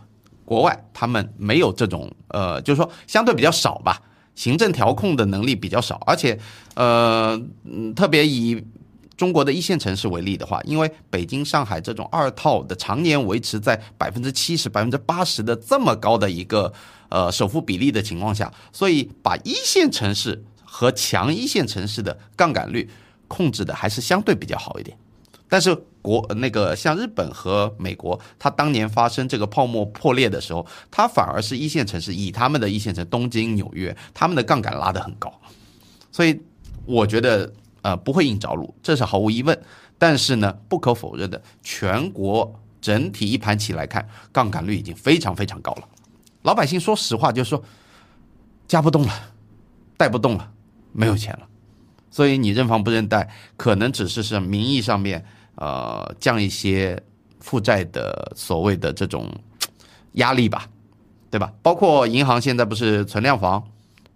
[0.44, 4.02] 国外他们没有这种，呃，就是说相对比较少吧，
[4.34, 6.38] 行政调控的能力比较少，而且
[6.74, 7.40] 呃，
[7.94, 8.62] 特别以。
[9.20, 16.72] 中国的一线城市为例的话，因为北京、上海这种二套的常年维持在百分之七十、百分之八十的这么高的一个
[17.10, 22.88] 呃首付比例的情况下，所以把一线城市和强一线城市的杠杆率
[23.28, 24.96] 控制的还是相对比较好一点。
[25.50, 35.30] 但是国那个像日本和美国，它当年发生这个泡沫破裂的时候，它反而是一线城市以他们的一线城东京、纽约，他们的杠杆拉得很高，
[36.10, 36.40] 所以
[36.86, 37.52] 我觉得。
[37.82, 39.58] 呃，不会硬着陆，这是毫无疑问。
[39.98, 45.82] 但是呢，不可否认的，全国整体一盘棋来看，杠杆率已经非常非常高了。
[46.42, 47.62] 老百姓说实话，就是说，
[48.66, 49.12] 加不动了，
[49.98, 50.50] 贷不动了，
[50.92, 51.46] 没有钱了。
[52.10, 55.24] 所以你认房不认贷，可能只是是名义上面
[55.56, 57.00] 呃降一些
[57.40, 59.30] 负债的所谓的这种
[60.12, 60.66] 压力吧，
[61.30, 61.52] 对吧？
[61.62, 63.62] 包括银行现在不是存量房。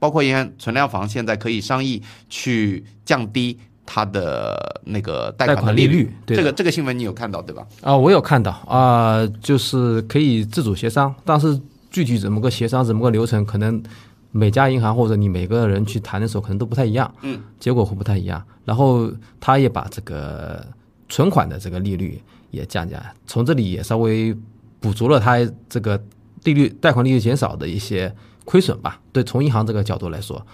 [0.05, 7.67] 包括银行存量房现在可以商议去降低它的那个贷贷款的利率，对这个这个新闻你有看到对吧？
[7.81, 11.59] 啊，我有看到啊、就是可以自主协商，但是
[11.91, 13.83] 具体怎么个协商，怎么个流程，可能
[14.31, 18.45] 每家银行或者你每个人去谈的时候，可能都不太一样，嗯，结果会不太一样。
[18.67, 20.63] 然后他也把这个
[21.09, 24.37] 存款的这个利率也降价，从这里也稍微
[24.81, 25.99] 补足了他这个
[26.43, 29.01] 利率贷款利率减少的一些亏损吧。
[29.13, 30.47] 对，从银行这个角度来说，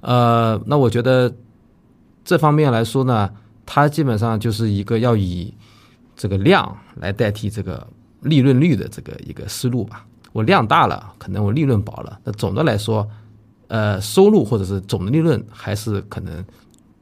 [0.00, 1.32] 呃，那我觉得
[2.24, 3.30] 这方面来说呢，
[3.64, 5.52] 它基本上就是一个要以
[6.16, 7.86] 这个量来代替这个
[8.20, 10.04] 利润率的这个一个思路吧。
[10.32, 13.08] 我量大了，可能我利润薄了，那总的来说，
[13.68, 16.44] 呃，收入或者是总的利润还是可能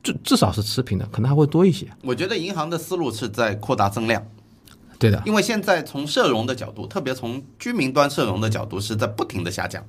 [0.05, 1.89] 至至少是持平的，可能还会多一些。
[2.03, 4.25] 我觉得银行的思路是在扩大增量，
[5.01, 9.85] 对的，因为现在从社融的角度，特别从居民端社融的角度是在不停的下降，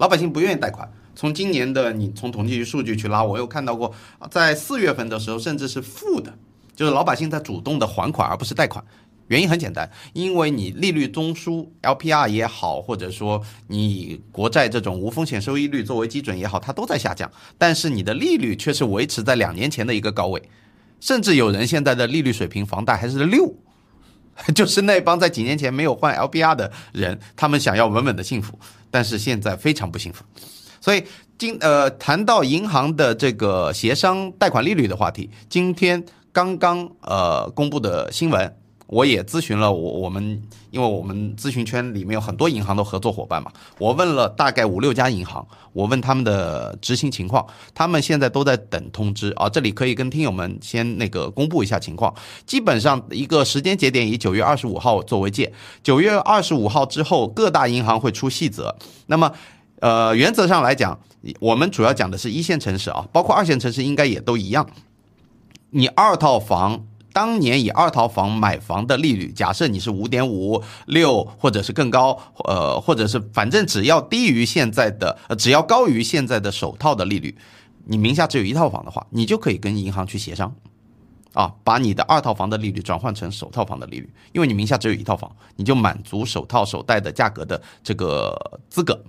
[0.00, 0.90] 老百姓不愿意贷款。
[1.14, 3.94] 从今年的你从统计局数据去拉，我有看到过，
[4.30, 6.32] 在四月份的时候甚至是负的，
[6.74, 8.82] 就是老百姓在主动的还款而不是贷款。
[9.28, 20.42] 原因很简单，因为你利率中枢 LPR 也好，或者说你国债这种无风险收益率作为基准也好，它都在下降，但是你的利率却是维持在两年前的一个高位，
[20.98, 23.54] 甚至有人现在的利率水平房贷还是六，
[24.54, 28.58] 就是那帮在几年前没有换 LPR 的人，他们想要稳稳的幸福，
[28.90, 30.24] 但是现在非常不幸福。
[30.80, 31.04] 所以
[31.38, 38.59] 今呃谈到银行的这个协商贷款利率的话题，今天刚刚呃公布的新闻。
[38.90, 49.48] 我也咨询了我我们，因为我们咨询圈里面有很多银行的合作伙伴嘛，我问了大概五六家银行，我问他们的执行情况，他们现在都在等通知啊。
[49.48, 52.12] 这里可以跟听友们先那个公布一下情况，
[52.44, 55.52] 基本上一个时间节点以九月二十五号作为界，
[55.84, 58.74] 九月二十五号之后各大银行会出细则。
[59.06, 59.30] 那么，
[59.78, 60.98] 呃，原则上来讲，
[61.38, 64.68] 我们主要讲的是一线城市啊，包括二线城市应该也都一样。
[65.70, 66.86] 你二套房。
[67.12, 77.36] 当年以二套房买房的利率，假设你是五点五六，或者是更高，呃，或者是反正只要低于现在的，只要高于现在的首套的利率，
[77.86, 80.54] 你名下只有一套房的话，你就可以跟银行去协商，
[81.32, 89.02] 啊，把你的二套房的利率转换成首套房的利率，因为你名下只有一套房，你就满足首套首贷的价格的这个资格。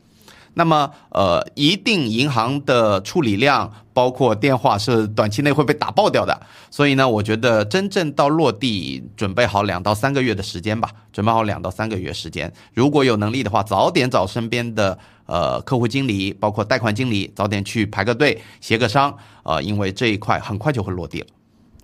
[0.53, 6.37] 那么，呃，一定银行的处理量，包括电话是短期内会被打爆掉的。
[6.69, 12.51] 所以呢，我觉得真正到落地，准备好两到三个月的时间吧，准备好两到三个月时间。
[12.73, 19.15] 如果有能力的话，早点找身边的呃客户经理，包括贷款经理，早点去排个队，协个商。
[19.43, 21.27] 呃，因为这一块很快就会落地了。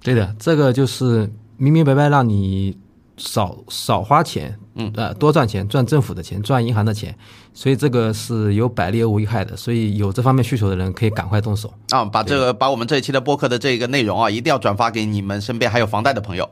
[0.04, 2.78] 对的，这个就是明明白白让你
[3.16, 7.14] 少少花钱，嗯，呃，多赚钱，赚政府的钱，赚银行的钱，
[7.54, 9.58] 所以这个是有百利而无一害的。
[9.58, 11.74] 所以有这方面需求的人可以赶快动手。
[11.90, 16.48] 啊，把这个把我们这一期的播客的这个内容啊，一定要转发给你们身边还有房贷的朋友。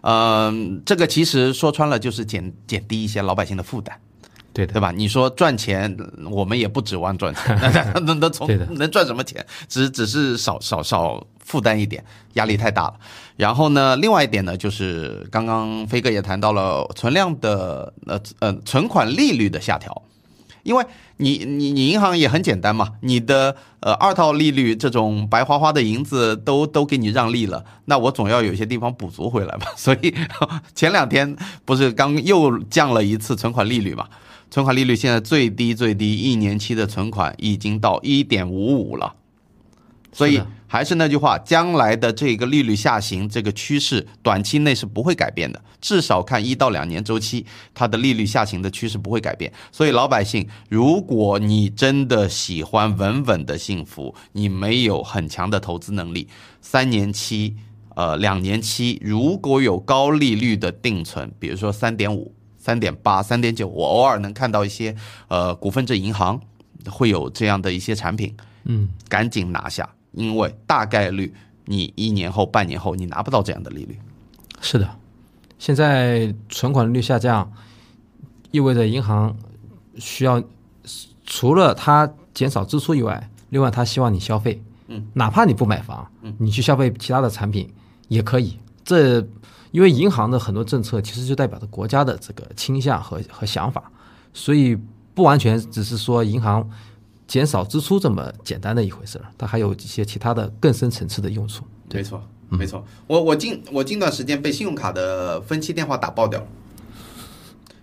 [0.00, 3.98] 嗯、这个其实说穿了就是减减低一些老百姓的负担。
[4.58, 4.90] 对的，对吧？
[4.90, 5.96] 你说赚钱，
[6.32, 7.56] 我们也不指望赚钱，
[7.94, 9.44] 那能能从能赚什么钱？
[9.68, 12.94] 只只是少少少负担一点，压力太大了。
[13.36, 20.02] 然后呢，另外一点呢，就是刚刚飞哥也谈到了存量的呃呃存款利率的下调，
[20.64, 20.84] 因为
[21.18, 29.68] 你你你银行也很简单嘛，你的呃二套利率这种白花花的银子都都给你让利了，那我总要有些地方补足回来吧。
[29.76, 30.12] 所以
[30.74, 34.08] 前两天不是刚又降了一次存款利率嘛？
[34.50, 39.14] 存款利率现在最低最低一年期的存款已经到一点五五了，
[40.12, 49.52] 所以还是那句话，将来的这个利率下行这个趋势，短期内是不会改变的，至少看一到两年周期，它的利率下行的趋势不会改变。
[49.70, 56.28] 所以老百姓，如果你真的喜欢稳稳的幸福，你没有很强的投资能力，
[56.60, 57.56] 三年期。
[57.96, 62.32] 呃，两年期如果有高利率的定存，比如说三点五、
[62.68, 64.94] 三点八、三点九，我偶尔能看到一些
[65.28, 66.38] 呃股份制银行
[66.84, 71.32] 会有这样的一些产品，嗯，赶紧拿下，因为大概率
[71.64, 73.98] 你一年后、半年后你拿不到这样的利率。
[74.60, 74.86] 是的。
[75.58, 77.50] 现在存款利率下降，
[78.50, 79.34] 意味着银行
[79.96, 80.42] 需要
[81.24, 87.66] 除了它减少支出以外，另外它希望你消费，嗯，哪怕你不买房，嗯，你去消费其他的产品
[88.08, 88.58] 也可以。
[88.84, 89.26] 这
[89.70, 93.90] 因为银行的很多政策其实就代表着国家的这个倾向和和想法，
[94.32, 94.76] 所以
[95.14, 96.68] 不完全只是说银行
[97.26, 101.64] 减少支出这么简单的一回事儿，它还有一些其他的更深层次的用处。
[101.92, 102.84] 没错，没错。
[103.06, 106.46] 我我近我近段时间被信用卡的分期电话打爆掉了。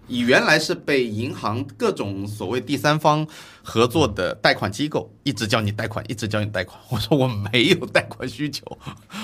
[0.08, 3.26] 以原来是被银行各种所谓第三方
[3.64, 6.80] 合作的贷款机构一直叫你贷款，一直叫你贷款。
[6.89, 8.66] 我说我没有贷款需求，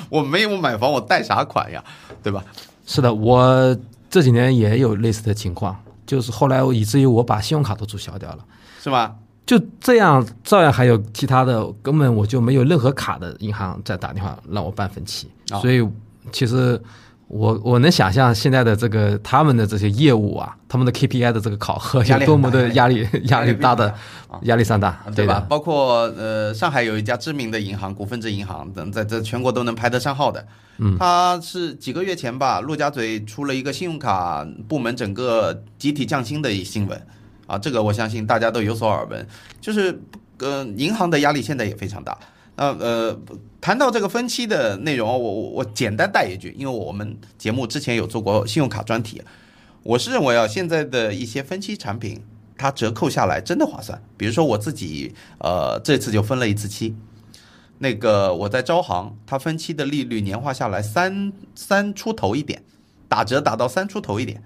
[0.09, 1.84] 我没有买房，我贷啥款呀？
[2.23, 2.43] 对吧？
[2.86, 3.77] 是的，我
[4.09, 5.75] 这几年也有类似的情况，
[6.05, 8.45] 就是后来我以至于我把信用卡都注销掉了。
[8.82, 9.15] 是吧？
[9.45, 15.86] 就这样，照样还有其他的，根本我就没有任何卡的银行在打电话让我办分期，哦所以
[16.32, 16.82] 其实
[17.32, 23.88] 我我能想象现在的这个他们的这些业务啊，他们的 KPI 的这个考核有多么的压力 压力大的
[24.27, 25.39] 啊压力山大，对吧？？
[25.47, 30.45] 包括呃，上海有一家知名的银行，股份制银行等，在在全国都能排得上号的。
[30.79, 37.01] 嗯，它是几个月前吧，陆家嘴出了一个信用卡部门整个集体降薪的一新闻
[37.47, 39.25] 啊，这个我相信大家都有所耳闻。
[39.61, 39.97] 就是
[40.39, 42.17] 呃，银行的压力现在也非常大。
[42.57, 43.17] 那呃，
[43.62, 49.22] 谈到这个分期的内容，我我我简单带一句，因为我们节目之前有做过信用卡专题，
[49.84, 52.20] 我是认为啊，现在的一些分期产品，
[52.57, 54.01] 它折扣下来真的划算。
[54.18, 56.95] 比如说我自己，呃，这次就分了一次期，
[57.78, 62.64] 那个我在招行，它分期的利率年化下来三三出头一点，
[63.07, 64.41] 打折打到三出头一点，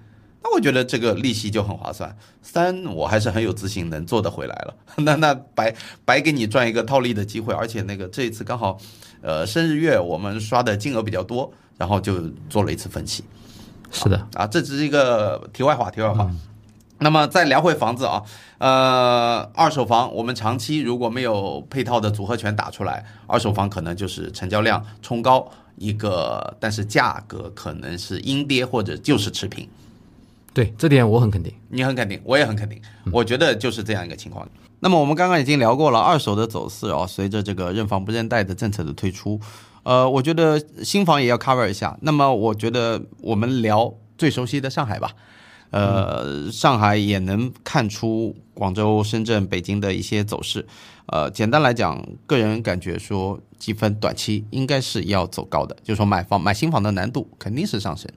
[0.45, 2.15] 那我觉得这个利息就很划算。
[2.43, 5.73] 三我还是很有自信能做得回来了， 那那白
[6.05, 8.77] 白给你赚一个套利的机会，而且那个这一次刚好，
[9.21, 13.23] 呃，生日月我们刷的金额比较多，然后就做了一次分期。
[13.89, 16.29] 是的，啊，这只是一个题外话，题外话。
[16.99, 18.21] 那么再聊回房子啊，
[18.59, 29.67] 呃，二手房我们长期如果没有配套的组合拳打出来，二手房可能就是成交量冲高一个，但是价格可能是阴跌或者就是持平。
[30.55, 31.53] 对这点我很肯定。
[31.67, 32.81] 你很肯定，我也很肯定，
[33.11, 34.47] 我觉得就是这样一个情况。
[34.79, 39.37] 那么我们刚刚已经聊过了二手的走势啊，随着这个认房不认贷的政策的推出，
[39.83, 41.97] 呃，我觉得新房也要 cover 一下。
[42.01, 45.11] 那么我觉得我们聊最熟悉的上海吧，
[45.71, 50.65] 呃，上海也能看出广州、深圳、北京的一些走势。
[51.07, 58.09] 呃，简单来讲，个人感觉说积分短期应该是要走高的，就是说买房买新房的难度肯定是上升。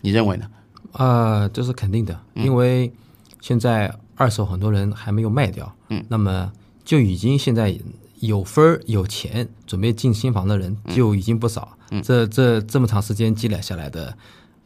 [0.00, 0.46] 你认为呢？
[0.92, 2.92] 呃，这是肯定的，因为
[3.40, 6.52] 现在二手很多人还没有卖掉，嗯，那么
[6.84, 7.76] 就已经现在
[8.20, 14.14] 有分儿有钱准备进新房的人就已经不少，嗯，这这这么长时间积累下来的，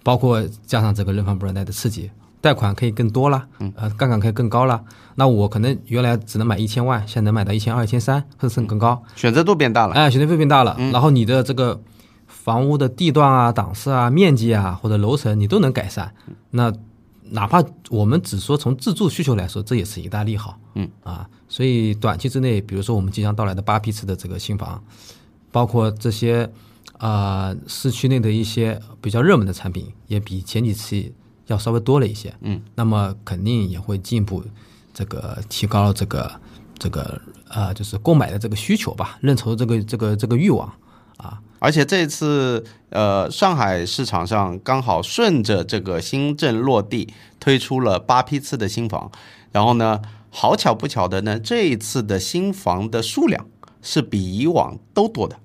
[0.02, 2.10] 包括加上这个认房不认贷的刺激，
[2.40, 4.82] 贷款可以更多了，嗯，呃，杠杆可以更高了，
[5.14, 9.94] 那我可能原来只能买一千万，现在能买到一千二、一千三，甚至更高，选择度变大了。
[9.94, 11.80] 哎，选择费变大了，然后你的这个
[12.46, 16.14] 房屋的地段啊、档次啊、面积啊或者楼层你都能改善，
[16.50, 16.72] 那
[17.24, 20.56] 哪怕我们只说从自住需求来说，这也是一大利好。
[20.76, 24.80] 嗯啊，所以短期之内，比如说我们即将到来的八批次的这个新房，
[25.50, 26.48] 包括这些
[26.98, 31.12] 啊、市区内的一些比较热门的产品，也比前几期
[31.48, 32.32] 要稍微多了一些。
[32.42, 34.44] 嗯，那么肯定也会进一步
[34.94, 36.30] 这个提高这个
[36.78, 40.72] 这个呃，就是购买的这个需求吧，认筹这个这个这个欲望
[41.16, 41.40] 啊。
[41.66, 49.10] 而且这次，呃，上海市场上刚好顺着这个新政落地，推出了八批次的新房。
[49.50, 50.00] 然后呢，
[50.30, 53.46] 好巧不巧的呢，这一次的新房的数量
[53.82, 55.40] 是比以往都多的，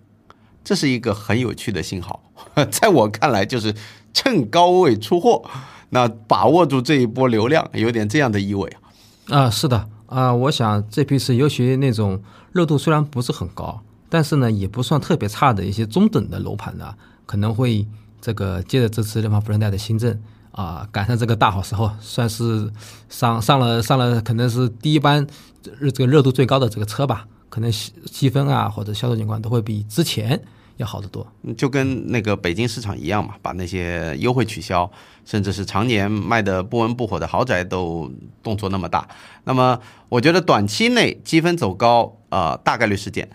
[0.64, 2.22] 这是一个很有趣的信号。
[2.70, 3.74] 在我看来，就是
[4.14, 5.44] 趁高位出货，
[5.90, 9.46] 那把握住这一波流量，有点这样的意味啊。
[9.46, 13.82] 啊，是的啊，我想这批是尤其那种热度虽然不是很高，
[14.12, 16.94] 但是呢也不算特别差的一些中等的楼盘呢，
[17.26, 17.88] 可能会
[18.20, 22.70] 这个借着这次认房不认贷的新政啊，赶上这个大好时候，算是
[23.08, 25.26] 上上了上了，可能是第一班
[25.64, 30.44] 这这个热度最高的这个车吧，可能积积分啊或者销售情况都会比之前
[30.76, 31.26] 要好得多。
[31.56, 34.92] 就跟那个北京市场一样嘛，把那些优惠取消，
[35.24, 38.12] 甚至是常年卖的不温不火的豪宅都
[38.44, 39.08] 动作那么大。
[39.46, 43.30] 那么，我觉得短期内积分走高，呃，大概率事件。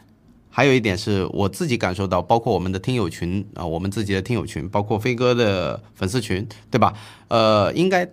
[0.56, 6.94] 还有一点是我自己感受到，包括我们的听友群啊、我们自己的听友群，包括飞哥的粉丝群，对吧？
[7.28, 8.08] 呃，应该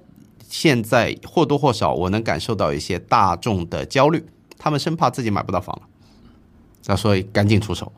[0.50, 4.26] 现在或多或少我能感受到一些大众的焦虑，
[4.58, 5.84] 他们生怕自己买不到房了，
[6.88, 7.90] 那所以赶紧出手。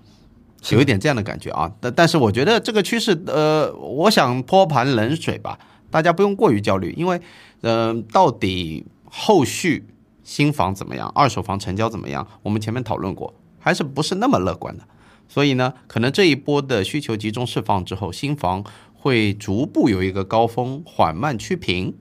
[0.70, 5.58] 有一点这样的感觉啊，但但是我觉得这个趋势，呃，我想泼盆冷水吧，
[5.90, 7.20] 大家不用过于焦虑，因为，
[7.62, 9.88] 呃，到底后续
[10.24, 13.34] 新房怎么样，二手房成交怎么样，我们前面讨论过，
[13.66, 14.84] 还是不是那么乐观的，
[15.28, 18.64] 所以呢，可能这一波的需求集中释放之后，新房
[18.94, 21.92] 会逐步有一个高峰缓慢趋平，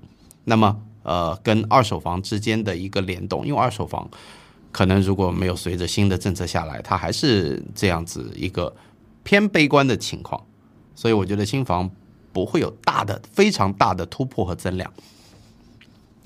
[0.44, 4.10] 那么，呃，跟二手房之间的一个联动，因为二手房。
[4.70, 8.76] 可能如果没有随着新的政策下来，它还是这样子一个
[9.22, 10.44] 偏悲观的情况，
[10.94, 11.90] 所以我觉得新房
[12.30, 14.92] 不会有大的、非常大的突破和增量。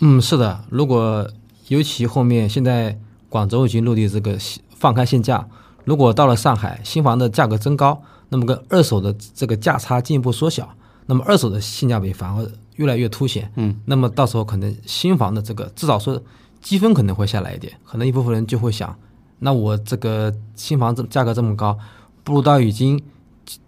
[0.01, 1.31] 嗯，是的，如果
[1.69, 4.37] 尤其后面现在广州已经落地这个
[4.79, 5.47] 放开限价，
[5.85, 10.69] 如果到了上海，新房的价格增高，那么跟二手的这个价差进一步缩小，
[11.07, 13.51] 那么二手的性价比反而越来越凸显。
[13.57, 16.23] 嗯，那么到时候可能新房的这个至少说
[16.61, 18.95] 积分可能会下来一点，可能一部分人就会想，
[19.41, 21.77] 那我这个新房这价格这么高，
[22.23, 23.03] 不如到已经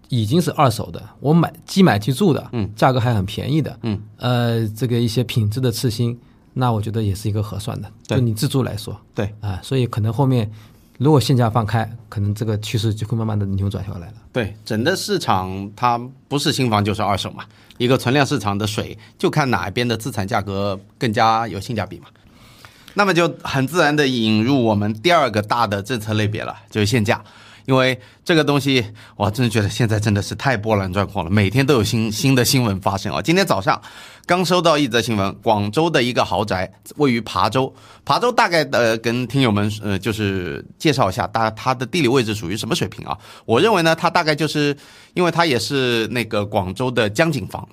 [0.09, 6.17] 已经是二手的，我买即买即住的，嗯，价格还很便宜的，嗯，呃，这个一些品质的次新，
[6.53, 8.17] 那我觉得也是一个合算的，对。
[8.17, 9.33] 就你自住来说，对。
[9.39, 10.51] 啊、所以可能后面
[11.01, 14.13] 如果限价放开，可能这个趋势就会慢慢的扭转下来了。
[14.31, 17.43] 对，整个市场它不是新房就是二手嘛，
[17.79, 22.05] 一个存量市场的水，就看哪一边的资产价格更加有性价比嘛。
[22.93, 27.19] 那么就很自然的引入我们第二个大的政策类别了，就是限价。
[27.65, 28.85] 因为这个东西，
[29.15, 33.21] 我真的觉得现在真的是太波澜壮阔了，每天都有新 新的新闻发生啊。
[33.21, 33.81] 今天早上
[34.25, 37.73] 刚收到一则新闻，广州的一个豪宅位于琶洲，
[38.05, 43.17] 琶洲大概呃跟听友们呃就是介绍一下，大它的地理位置属于什么水平啊？
[43.45, 44.75] 我认为呢，它大概就是
[45.13, 47.67] 因为它也是那个广州的江景房。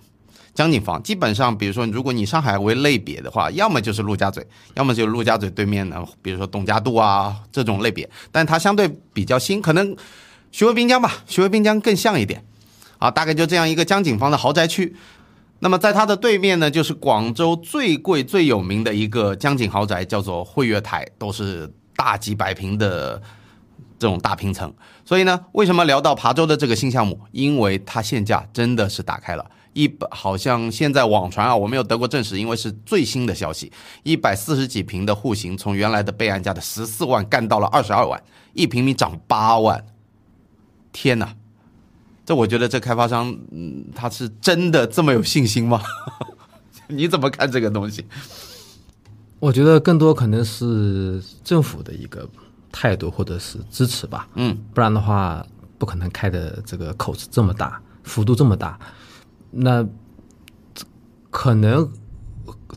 [0.58, 4.44] 江景房基本上，比如说，如果你上海为类别的话，要么就是陆家嘴，
[4.74, 9.96] 要么就是陆家嘴对面的，比如说董家渡啊这种类别，但它相对比较新，可能
[10.50, 12.44] 徐汇滨江吧，徐汇滨江更像一点
[12.98, 14.96] 啊，大概就这样一个江景房的豪宅区。
[15.60, 23.22] 那么在它的对面呢，就是广州最贵最有名的一个江景豪宅，叫做汇悦台，都是大几百平的
[23.96, 24.74] 这种大平层。
[25.04, 27.20] 所以呢，为什么聊到琶洲的这个新项目？
[27.30, 29.48] 因为它限价真的是打开了。
[29.78, 33.70] 一百好像现在网传啊，我没有得过证实，因为是最新的消息。
[34.02, 38.20] 一百四十几平的户型，从原来的备案价的十四万干到了二十二万，
[38.54, 39.86] 一平米涨八万。
[40.90, 41.32] 天哪！
[42.26, 45.80] 这我觉得这开发商，嗯，他是真的这么有信心吗？
[46.88, 48.04] 你怎么看这个东西？
[49.38, 52.28] 我觉得更多可能是政府的一个
[52.72, 55.46] 态度或者是支持吧，嗯，不然的话
[55.78, 58.76] 不可能开的这个口子这么大，幅度这么大。
[59.50, 59.82] 那
[60.74, 60.84] 这
[61.30, 61.90] 可能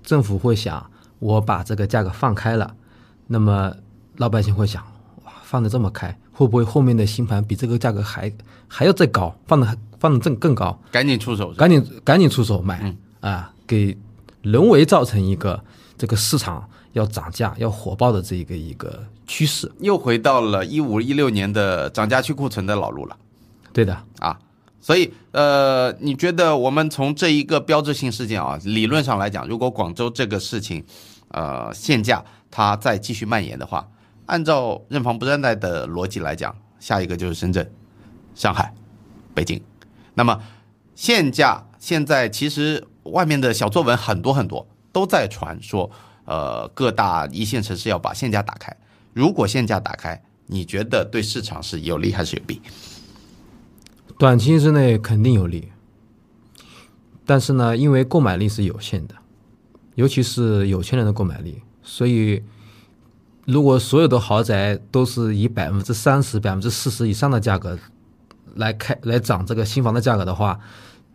[0.03, 2.75] 政府会想，我把这个价格放开了，
[3.27, 3.73] 那么
[4.17, 4.83] 老百姓会想，
[5.23, 8.31] 哇，放的这么开，会不会后面的新盘比这个价格还
[8.67, 10.79] 还要再高，放的放的更更高？
[10.91, 13.97] 赶紧出手，赶紧赶紧出手买、啊，给
[14.41, 15.63] 人为造成一个
[15.97, 19.71] 这个市场要涨价、要火爆的这一个一个趋势。
[19.79, 23.17] 又回到了一五一六年的涨价去库存的老路了。
[23.71, 24.39] 对的，啊。
[24.81, 30.83] 所以，呃，你觉得我们从这一个标志性事件啊，理论上来讲，如果广州这个事情，
[31.27, 33.87] 呃，限价它再继续蔓延的话，
[34.25, 37.71] 按照认房不认贷的逻辑来讲，下一个就是深圳、
[38.33, 38.73] 上海、
[39.35, 39.61] 北京。
[40.15, 40.41] 那么
[40.95, 45.89] 限价现在其实外面的小作文很多很多，都在传说，
[46.25, 48.75] 呃，各大一线城市要把限价打开。
[49.13, 52.59] 如果限价打开，你觉得对市场是有利还是有弊？
[54.21, 55.69] 短期之内肯定有利，
[57.25, 59.15] 但是呢，因为购买力是有限的，
[59.95, 62.43] 尤其是有钱人的购买力，所以
[63.47, 67.75] 如果所有的豪宅都是以百分之三十、百分之四十以上的价格
[68.53, 70.59] 来开来涨这个新房的价格的话，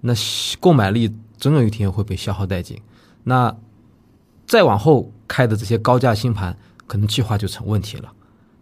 [0.00, 0.12] 那
[0.59, 2.76] 购买力总有一天会被消耗殆尽。
[3.22, 3.57] 那
[4.48, 8.12] 再往后开的这些高价新盘，可能计划就成问题了。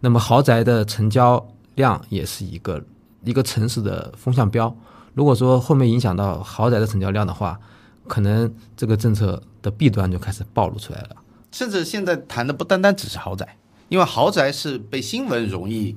[0.01, 1.43] 那么豪宅的成交
[1.73, 2.85] 量也是一个
[3.25, 4.73] 一个城市的风向标。
[5.13, 7.59] 如果说后面影响到豪宅的成交量的话，
[8.07, 11.09] 可能这个政策的弊端就开始暴露出来了。
[11.51, 13.57] 甚至现在谈的不单单只是豪宅，
[13.87, 15.95] 因为豪宅是被新闻容易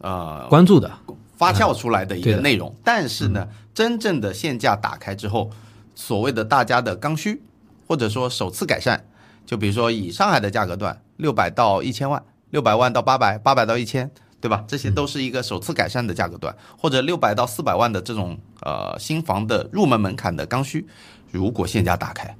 [0.00, 0.90] 呃关注的，
[1.36, 2.74] 发酵出来的一个内容。
[2.82, 5.50] 但是呢，真正的限价打开之后，
[5.94, 7.40] 所谓的大家的刚需，
[7.86, 9.04] 或者说首次改善，
[9.46, 12.20] 就比如说以上海的价格段，六百到一千万，
[12.50, 14.10] 六百万到八百，八百到一千。
[14.40, 14.64] 对吧？
[14.68, 20.86] 这些都是一个首次改善的价格段，或者六百到四百万的这种呃新房的入门门槛的刚需，
[21.32, 22.36] 如果限价打开，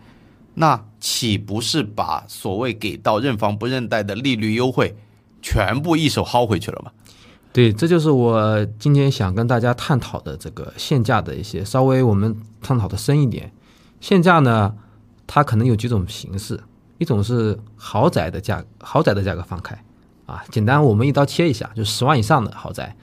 [0.54, 4.94] 那岂不是把所谓给到认房不认贷的利率优惠，
[5.42, 6.92] 全部一手薅回去了吗？
[7.52, 13.50] 对，这就是我今天想跟大家探讨的这个限价的一些稍微我们探讨的深一点。
[13.98, 14.74] 限价呢，
[15.26, 16.62] 它可能有几种形式，
[16.98, 19.82] 一种是豪宅的价，豪宅的价格放开
[20.26, 22.94] 啊，简单我们一刀切一下，就十万以上的豪宅，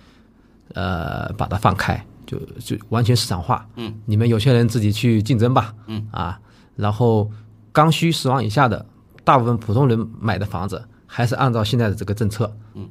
[0.73, 3.65] 呃，把它放开，就就完全市场化。
[3.77, 5.73] 嗯，你们有些人自己去竞争吧。
[5.87, 6.39] 嗯啊，
[6.75, 7.31] 然后
[7.71, 8.85] 刚需十万以下的，
[9.23, 12.87] 大部分普通人买的房子还是按照现在的这个政策，嗯，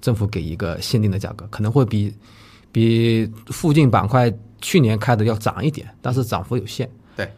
[0.00, 2.12] 政府给一个限定的价格，可能会比
[2.72, 6.90] 比附近板块去年开的要涨一点，但是涨幅有限。
[7.14, 7.30] 对，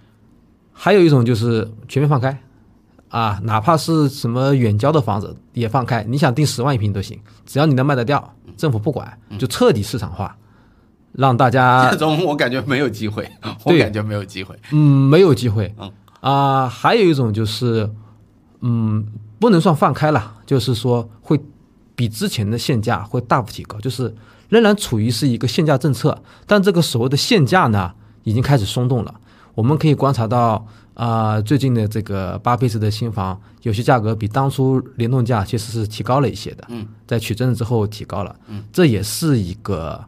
[0.73, 2.37] 还有一种就是全面放开，
[3.09, 10.37] 啊，哪怕是什么远郊的房子也放开，你想定十万一平都行，只要你能卖得掉，政府不管，就彻底市场化，
[11.13, 13.31] 让大家 这种我感觉没有机会，
[13.65, 14.55] 我感觉没有机会。
[14.73, 15.75] 嗯，没有机会。
[15.79, 15.91] 嗯
[16.21, 17.89] 啊、还有一种就是，
[18.61, 19.07] 嗯，
[19.39, 21.41] 不能算放开了，就是说会
[21.95, 24.13] 比之前的限价会大幅提高，就是
[24.49, 27.93] 仍然处于是一个限价政策，但这个所谓的限价呢，
[28.25, 29.15] 已经开始松动了。
[29.55, 30.67] 我们可以观察到，
[30.99, 36.65] 啊、最近的这个八配置的新房，有些价格比当初联动价其实是提高了一些的。
[36.71, 38.35] 嗯，在取证之后提高了。
[38.49, 40.05] 嗯，这也是一个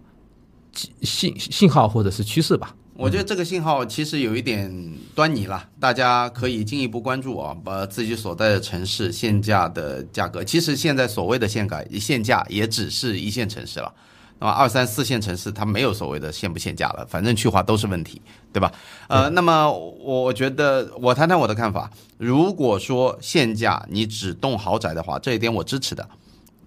[1.03, 2.75] 信信号或者是趋势吧。
[2.95, 4.69] 我觉得这个信号其实有一点
[5.15, 10.43] 端倪了，大家可以进一步关注啊，把自己所在的城市限价的价格。
[10.43, 13.95] 其实现在所谓的限改限价也只是一线城市了，
[14.41, 18.21] 那么二三四线城市它没有所谓的限不限价了，反正去化都是问题，
[18.53, 18.73] 对吧？
[19.07, 26.09] 呃，那么我我觉得我谈谈我的看法，如果说限价你只动豪宅的话，这一点我支持的，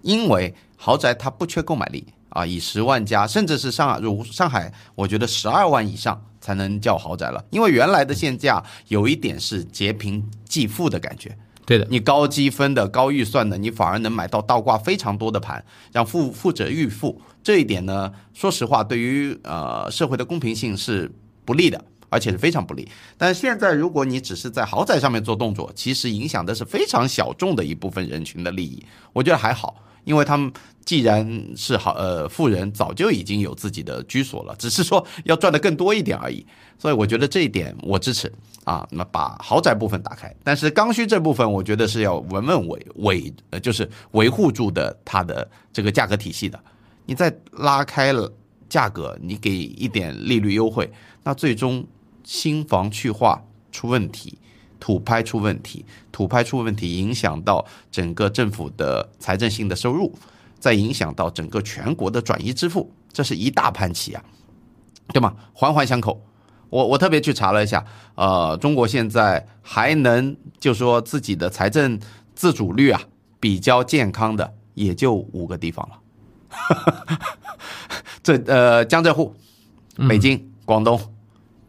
[0.02, 17.20] 因为豪宅它不缺购买力啊，以十万加，甚至是上海，如上海，我觉得十二万以上才能叫豪宅了，因为原来的限价有一点是劫贫济富的感觉，对的，你高积分的、高预算的，你反而能买到倒挂非常多的盘，让富富者愈富。
[17.44, 21.08] 这一点呢，说实话，对于呃社会的公平性是
[21.44, 21.78] 不利的，
[22.08, 22.88] 而且是非常不利。
[23.18, 28.82] 但现在，如果你只是在豪宅上面做动作，其实影响的是非常小众的一部分人群的利益。
[29.12, 30.50] 我觉得还好，因为他们
[30.86, 36.46] 既然是好呃富人，早就已经有自己的居所了，只是说要赚的更多一点而已。
[36.78, 38.32] 所以我觉得这一点我支持
[38.64, 46.58] 啊，那把豪宅部分打开，但是刚需这部分我觉得是要稳稳维维呃，就是维护住的它的这个价格体系的。
[47.06, 48.32] 你再拉开了
[48.68, 50.90] 价格，你给一点利率优惠，
[51.22, 51.86] 那最终
[52.22, 54.38] 新房去化出问题，
[54.80, 60.12] 土拍出问题，土拍出问题影响到整个政府的财政性的收入，
[60.58, 64.24] 再影响到整个全国的转移支付，这是一大盘棋啊，
[65.12, 65.34] 对吗？
[65.52, 66.20] 环环相扣。
[66.70, 67.84] 我我特别去查了一下，
[68.16, 72.00] 呃，中国现在还能就说自己的财政
[72.34, 73.00] 自主率啊
[73.38, 75.96] 比较健康的也就五个地方了，
[78.22, 79.34] 这呃江浙沪、
[80.08, 81.00] 北京、广东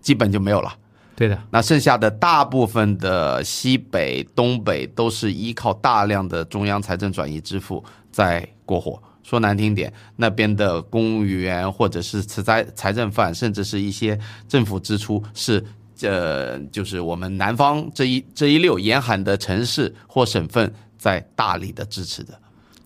[0.01, 0.73] 基本就没有了。
[1.15, 9.01] 对的，那剩下的大部分的西北、东北都是依靠大量的中央财政转移支付在过活。
[9.23, 15.65] 说难听点，那边的公务员或者是财财政犯，甚至是一些政府支出是。
[16.01, 22.37] 呃，就是我们南方这一这一溜沿海的城市或省份在大力的支持的，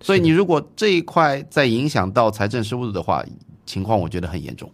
[0.02, 3.24] 所以你如果这一块在影响到财政收入的话，
[3.66, 4.72] 情况我觉得很严重。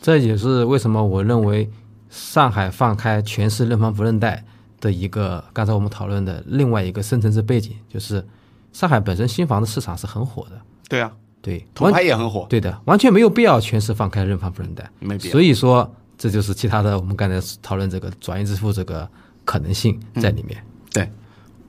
[0.00, 1.68] 这也是为什么我认为
[2.08, 4.44] 上海放开全市认房不认贷
[4.80, 8.26] 的一个，刚才我们讨论的另外一个深层次背景，就是
[8.72, 11.12] 上海本身新房的市场是很火的，对啊，
[11.42, 15.32] 对，土完拍也很火，对的，完全没有必要全市放开认房不认贷，没必要。
[15.32, 19.08] 所以说这就是其他的我们刚才讨论这个转移支付这个
[19.44, 20.64] 可能性在里面。
[20.92, 21.08] 对，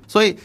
[0.08, 0.36] 所以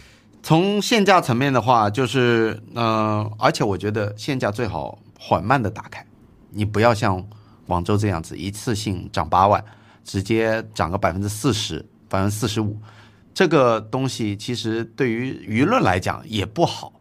[0.46, 6.06] 从限价层面的话，就是呃，而且我觉得限价最好缓慢的打开，
[6.50, 7.20] 你不要像
[7.66, 9.64] 广州这样子一次性涨八万，
[10.04, 12.78] 直接涨个百分之四十、百分之四十五，
[13.34, 16.92] 这个东西其实对于舆论来讲也不好。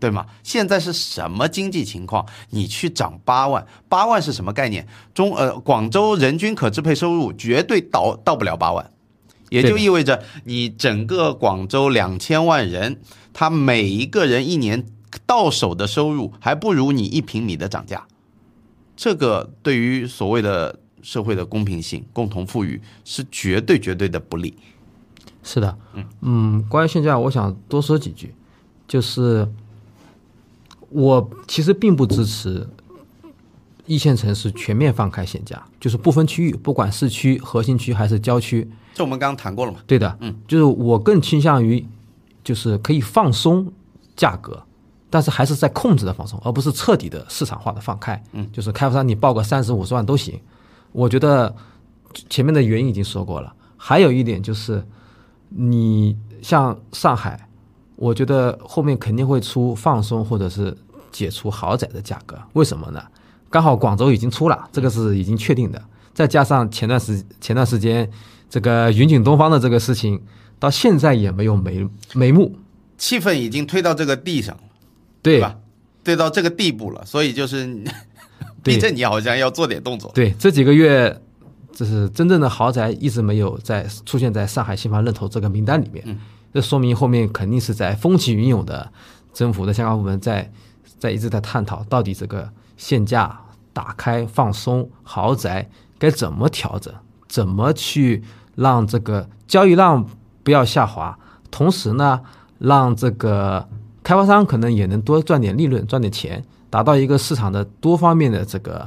[0.00, 0.26] 对吗？
[0.42, 2.26] 现在是什么经济情况？
[2.48, 4.84] 你去涨八万，八万是什么概念？
[5.14, 8.90] 中呃，广州人均可支配收入绝对到到不了八万，
[9.50, 12.98] 也就意味着你整个广州两千万人，
[13.34, 14.86] 他每一个人一年
[15.26, 18.06] 到手的收入还不如你一平米的涨价，
[18.96, 24.54] 这个对于所谓的社会的公平性、共同富裕是绝对绝对的不利。
[25.42, 25.78] 是的，
[26.20, 28.34] 嗯，关于限价，我想多说几句，
[28.86, 29.48] 就是
[30.90, 32.68] 我其实并不支持
[33.86, 39.80] 一线城市全面放开限价，就是不分区域，不管市区、核心区还是郊区，这我们刚刚谈过了嘛？
[39.86, 41.86] 对的，嗯，就是我更倾向于
[42.42, 43.72] 就是可以放松
[44.16, 44.62] 价格，
[45.08, 48.22] 但是还是在控制的放松，而不是彻底的市场化的放开。
[48.32, 50.38] 嗯，就是开发商你报个三十五十万都行。
[50.92, 51.54] 我觉得
[52.28, 54.84] 前面的原因已经说过了，还有一点就是
[55.48, 57.48] 你像上海，
[57.96, 60.76] 我觉得后面肯定会出放松或者是
[61.12, 63.02] 解除豪宅的价格，为什么呢？
[63.48, 65.82] 刚好广州已经出了，这个是已经确定的。
[66.12, 68.08] 再加上前段时前段时间
[68.50, 70.20] 这个云锦东方的这个事情，
[70.58, 72.54] 到现在也没有眉眉目，
[72.98, 74.62] 气氛已经推到这个地上了，
[75.22, 75.56] 对吧？
[76.02, 77.64] 对到这个地步了，所以就是
[78.62, 80.10] 对逼着你好像要做点动作。
[80.14, 81.20] 对，这几个月，
[81.72, 86.18] 这是真正的豪宅一直没有在出现在上海新房认投这个名单里面。
[86.52, 88.90] 这说明后面肯定是在风起云涌的
[89.32, 90.50] 政府的相关部门在
[90.98, 93.40] 在一直在探讨到底这个限价、
[93.72, 96.92] 打开、放松豪宅该怎么调整，
[97.28, 98.24] 怎么去
[98.60, 100.06] 让这个交易量
[100.42, 101.18] 不要下滑，
[101.50, 102.20] 同时呢，
[102.58, 103.66] 让这个
[104.02, 108.86] 开发商可能也能多赚点利润、赚点钱，达到一个市场的多方面的这个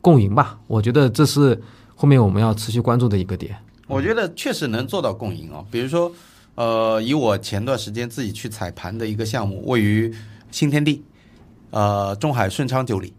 [0.00, 0.58] 共赢吧。
[0.66, 1.60] 我觉得这是
[1.94, 3.54] 后面我们要持续关注的一个点。
[3.86, 5.62] 我觉得确实能做到共赢哦。
[5.70, 6.10] 比如说，
[6.54, 10.10] 呃，以我前段时间自己去踩盘的一个项目，位于
[10.50, 11.04] 新天地，
[11.70, 13.12] 呃，中海顺昌九里，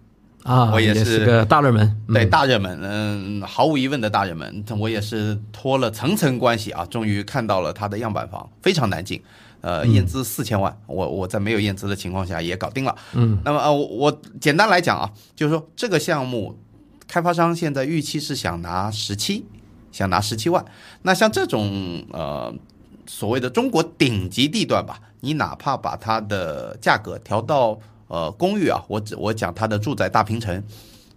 [0.44, 4.64] 啊，我也是是个大热门，对嗯大热门，嗯，毫无疑问的大热门。
[4.78, 9.22] 我也是托了层层关系啊，终于看到了它的样板房，非常难进。
[9.62, 12.94] 呃，验资四千万，我我在没有验资的情况下也搞定了。
[13.14, 16.60] 嗯，那么呃，我我简单来讲啊，就是说这个项目
[17.08, 19.46] 开发商现在预期是想拿十七，
[19.94, 20.66] 想拿十七万。
[21.04, 22.54] 那像这种呃
[23.08, 30.64] 所谓的中国顶级地段吧，你哪怕把它的价格调到呃公寓啊，我只我讲它的住宅大平层，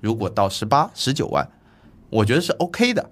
[0.01, 1.47] 如果到十八、十九万，
[2.11, 3.11] 我觉得是 OK 的，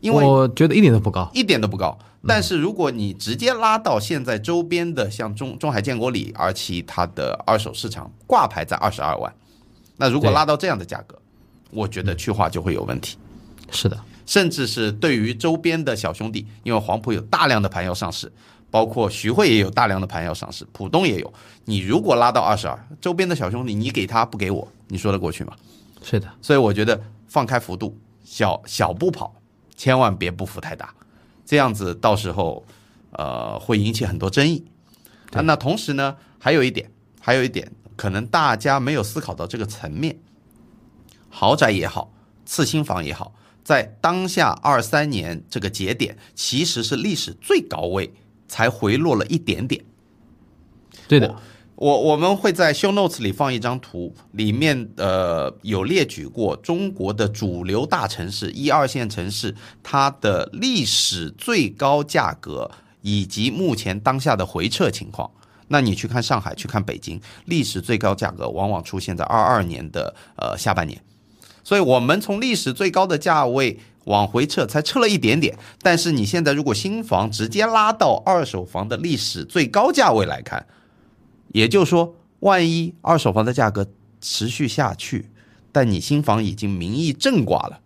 [0.00, 1.30] 因为我觉得一点都不高。
[1.32, 1.98] 一点都不高。
[2.26, 9.32] 但是如果你直接拉到现在周边的像中中海建国里、二期，它的二手市场挂牌在二十二万，
[9.96, 11.16] 那如果拉到这样的价格，
[11.70, 13.16] 我觉得去化就会有问题。
[13.70, 13.96] 是的，
[14.26, 18.30] 甚至是对于周边的小兄弟，因为黄埔有大量的盘要上市，
[18.70, 21.32] 包括徐汇也有大量的盘要上市，浦东也有。
[21.64, 25.54] 你如果拉到二十二，周边的小兄弟你给他不给我，你说得过去吗？
[26.02, 29.34] 是的，所以我觉得放开幅度，小小步跑，
[29.76, 30.94] 千万别步幅太大，
[31.44, 32.64] 这样子到时候
[33.10, 34.64] 呃会引起很多争议。
[35.32, 36.90] 啊，那同时呢，还有一点，
[37.20, 40.18] 还有一点，可能大家没有思考到这个层面，
[41.28, 42.12] 豪宅也好，
[42.46, 48.14] 次新房也好，在当下二三年这个节点，其实是历史最高位，
[48.48, 49.84] 才回落了一点点。
[51.06, 51.36] 对的，
[51.76, 62.70] 我我们会在 show notes 里放一张图，里面呃有列举过中国的主流大城市、一二线城市它的历史最高价格
[63.02, 65.30] 以及目前当下的回撤情况。
[65.68, 70.98] 那你去看上海，去看北京，历史最高价格往往出现在二二年的呃下半年，
[71.62, 73.78] 所以我们从历史最高的价位
[74.08, 75.56] 往回撤，才撤了一点点。
[75.80, 80.66] 但是你现在如果新房直接拉到二手房的历史最高价位来看，
[81.52, 83.86] 也就是说，万一二手房的价格
[84.20, 85.30] 持续下去，
[85.70, 87.80] 但你新房已经名义正挂了，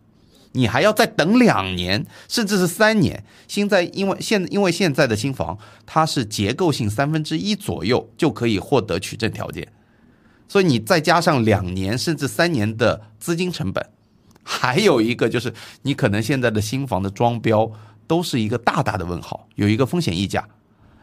[0.53, 3.25] 你还要再等两年，甚至是三年。
[3.47, 9.69] 现在因为现因为现在的新房它是结构性三分之一左右就可以获得取证条件，
[10.49, 13.87] 所以你再加上两年甚至三年的资金成本，
[14.43, 17.71] 还有一个就是你可能现在的新房的装标
[18.07, 20.47] 都是一个大大的问号，有一个风险溢价。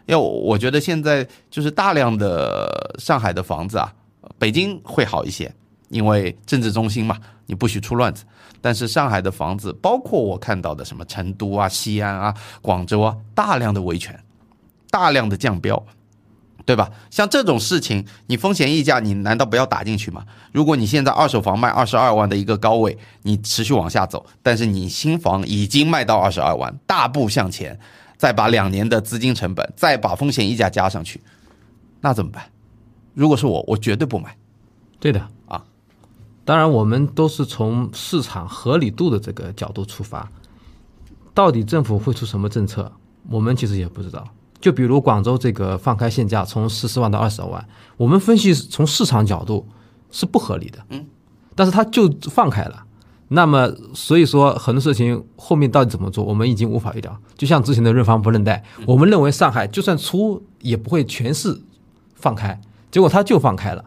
[0.06, 3.94] 因为我觉得现在就是大量的上海的房子啊，
[4.40, 5.54] 北京会好一些，
[5.90, 7.16] 因为政治中心嘛，
[7.46, 8.26] 你不许出乱子。
[8.60, 14.20] 但是上海的房子，包括我看到的什么成都啊、西安啊、广州啊，大量的维权，
[14.90, 15.82] 大量的降标，
[16.70, 16.92] 对吧？
[17.10, 20.24] 像这种事情，你风险溢价，你难道不要打进去吗？
[20.52, 27.80] 如果你现在二手房卖二十二万的一个高位，你持续往下走，但是你新房已经卖到二十二万，大步向前。
[28.18, 31.20] 再把两年的资金成本，再把风险溢价加上去，
[32.02, 32.44] 那怎么办？
[33.16, 34.38] 如果是我，我绝对不买。
[35.00, 35.66] 对的啊。
[36.46, 40.30] 当然，我们都是从市场合理度的这个角度出发，
[41.34, 42.92] 到底政府会出什么政策，
[43.28, 44.28] 我们其实也不知道。
[44.60, 47.66] 就比如广州这个放开限价，从十四万到二十二万，
[47.98, 49.68] 我们分析从市场角度
[50.12, 51.06] 是不合理的，嗯，
[51.56, 52.84] 但是它就放开了。
[53.32, 57.16] 那么，所以说很多事情后面到底怎么做，我们已经无法预料。
[57.38, 61.62] 就像之前的认房不认贷，我们认为上海就算出也不会全市
[62.16, 63.86] 放开，结果它就放开了，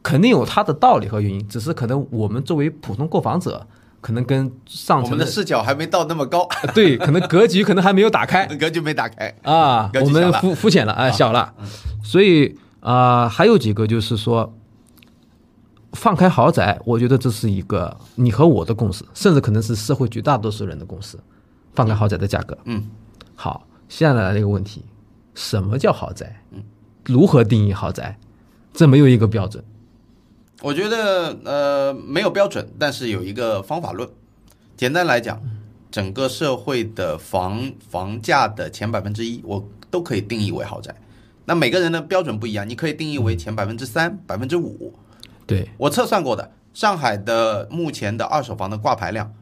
[0.00, 1.48] 肯定有它的道理和原因。
[1.48, 3.66] 只是可能我们作为普通购房者，
[4.00, 9.34] 可能跟上层我们的视角还没到那么高，对，可能格局可能还没有打开 格局没打开。
[9.42, 11.54] 啊，我们肤肤浅了啊，小了。
[12.02, 14.54] 所以啊、还有几个就是说。
[15.94, 21.18] 放开豪宅，我觉得这是一个你和我的共识，甚至可能是社会绝大多数人的共识。
[21.74, 22.88] 放开豪宅的价格，嗯，
[23.34, 24.84] 好，现在来了一个问题：
[25.34, 26.42] 什么叫豪宅？
[26.52, 26.62] 嗯，
[27.06, 28.16] 如何定义豪宅？
[28.72, 29.64] 这没有一个标准。
[30.62, 34.08] 我觉得呃没有标准，但是有一个方法论。
[34.76, 35.40] 简单来讲，
[35.90, 40.94] 整个社会的房房价的前百分之一，我都可以定义为豪宅。
[41.46, 44.94] 那每个人的标准不一样，你可以定义为前百分之三、百分之五。
[45.46, 49.34] 对，我测算过的，上海的目前的二手房的挂牌量，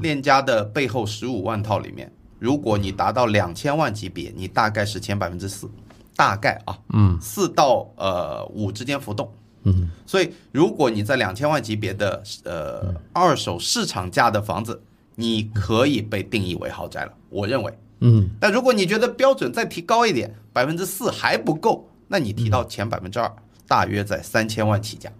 [0.00, 5.68] 链家的背后十五万套里面，如果你达到两千万级别，你大概是前百分之四，
[6.16, 9.30] 大概啊，嗯，四到呃五之间浮动。
[9.64, 14.82] 嗯，所以如果你在两千万级别的呃二手市场价的房子，
[15.14, 17.12] 你可以被定义为豪宅了。
[17.28, 23.32] 我认为，嗯，但如果你觉得标准再提高一点，百分之四还不够，那你提到前百分之二，
[23.68, 25.10] 大约在三千万起价。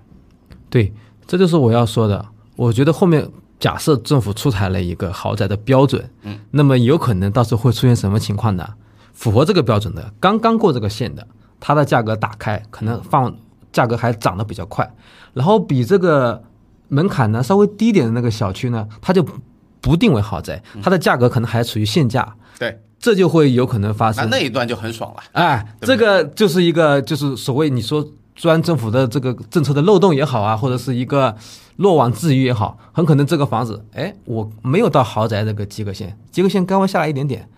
[0.68, 0.92] 对，
[1.26, 2.26] 这就是我要说的。
[2.56, 8.68] 我觉得后面假设政府出台了一个豪宅的标准，嗯，那么有可能到时候会出现什么情况呢？
[9.12, 11.26] 符合这个标准的，刚刚过这个线的，
[11.60, 13.34] 它的价格打开，可能放
[13.72, 14.88] 价格还涨得比较快，
[15.32, 16.42] 然后比这个
[16.88, 19.24] 门槛呢稍微低一点的那个小区呢，它就
[19.80, 24.28] 不定为豪宅，它的价格可能还处于限价，对，这就会有可能发生。
[24.30, 25.22] 那一段就很爽了。
[25.32, 28.06] 哎，对这个就是一个就是所谓你说
[28.36, 31.34] 钻政府的这个政策的漏洞也好啊，或者是一个
[31.76, 37.48] 落网之鱼也好，很可能这个房子，哎，我没有到豪宅这个及格线，及格线刚刚下来一点点，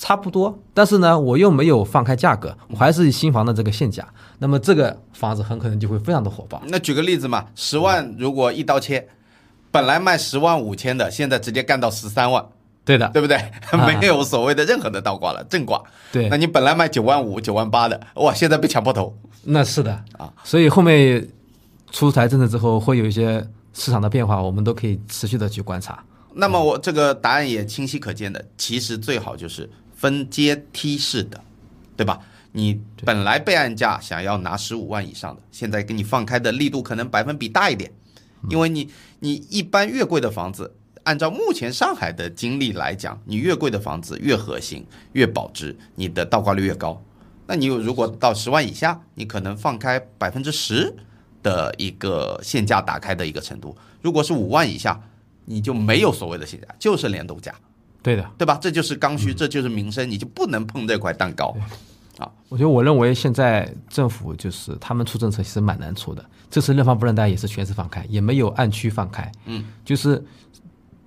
[0.00, 4.02] 差不多，但是呢，我又没有放开价格，我还是以新房的这个现价，
[4.38, 6.62] 那么这个房子很可能就会非常的火爆。
[6.68, 9.06] 那举个例子嘛，十万如果一刀切，
[9.70, 12.42] 本来卖十万五千的，现在直接干到十三万，
[12.82, 13.38] 对的，对不对？
[14.00, 15.82] 没有所谓的任何的倒挂了，正挂。
[16.10, 19.14] 对那，你本来卖九万五、九万八的，哇，现在被抢破头。
[19.44, 21.28] 那是的啊，所以后面
[21.90, 26.02] 出台政策之后，会有一些市场的变化，我们都可以持续的去观察。
[26.32, 29.68] 那么我这个答案也清晰可见的，其实最好就是
[30.00, 31.38] 分阶梯式的，
[31.94, 32.18] 对吧？
[32.52, 37.92] 你本来备案价想要拿十五万以上的，现在给你放开的力度可能百分比大一点，
[38.48, 38.88] 因为你
[39.18, 47.04] 你一般越贵的房子，按照目前上海的经历来讲，你越贵的房子越核心越保值，你的倒挂率越高。
[47.46, 50.96] 那你如果到十万以下，你可能放开百分之十
[51.42, 54.98] 的一个限价打开的一个程度；如果是五万以下，
[55.44, 57.54] 你就没有所谓的限价，就是联动价，
[58.02, 58.58] 对的，对吧？
[58.60, 61.54] 这就是刚需，这就是民生，你就不能碰这块蛋糕。
[62.18, 69.30] 啊我觉得我认为现在政府就是他们出政策其实蛮难出的，这次认房不认贷也是全市放开，也没有按区放开。
[69.46, 70.22] 嗯，就是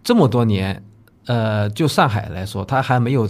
[0.04, 0.84] 这么多年，
[1.26, 3.30] 呃，就上海来说，它还没有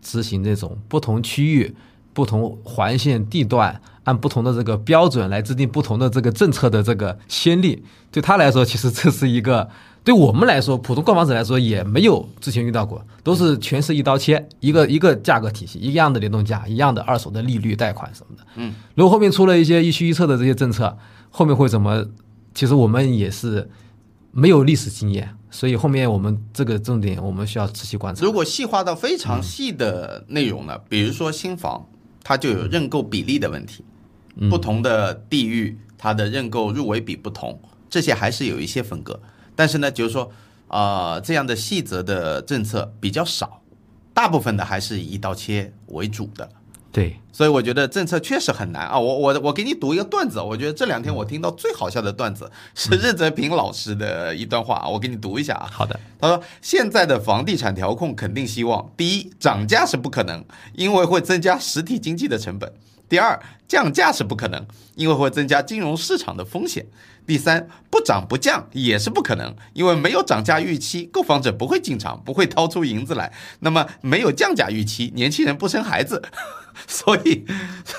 [0.00, 1.74] 执行这种不同区域、
[2.12, 7.82] 不同环线地段按不同的这个标准来制定不同的这个政策的这个先例。
[8.12, 9.68] 对他来说，其实这是一个
[10.06, 18.46] 对我们来说，普通购房者来说也没有之前遇到过，都是全是一刀切，一个一个价格体系，一样的联动价，一样的二手的利率、贷款什么的。
[18.54, 20.96] 嗯，如果后面出了一些一区一策的这些政策，
[21.28, 22.06] 后面会怎么？
[22.54, 23.68] 其实我们也是
[24.30, 28.24] 没有历史经验，所以后面我们这个重点我们需要仔细观察。
[28.24, 31.84] 如果细化到非常细的内容呢，比如说新房，
[32.22, 33.84] 它就有认购比例的问题，
[34.48, 39.18] 不同的地域它的认购入围比不同，这些还是有一些分割。
[39.56, 40.30] 但是呢，就是说，
[40.68, 43.62] 啊，这样的细则的政策比较少，
[44.14, 46.48] 大部分的还是以一刀切为主的。
[46.92, 48.98] 对，所以我觉得政策确实很难啊！
[48.98, 55.68] 我我我给你读一个段子，我觉得这两天我听到最好笑的段子是任泽平老师的一段话，我给你读一下啊。
[55.70, 60.42] 好的，他说：“现在的房地产调控肯定希望，第一，涨价是不可能，
[60.74, 62.66] 因为会增加实体经济的成本；
[63.10, 63.38] 第二，
[63.68, 66.82] 降价是不可能，因为会增加金融市场的风险；
[67.26, 76.22] 第三，不涨不降也是不可能，因为没有涨价预期，购房者不会进场，不会掏出银子来；那么没有降价预期，年轻人不生孩子。
[76.86, 77.46] ”所以，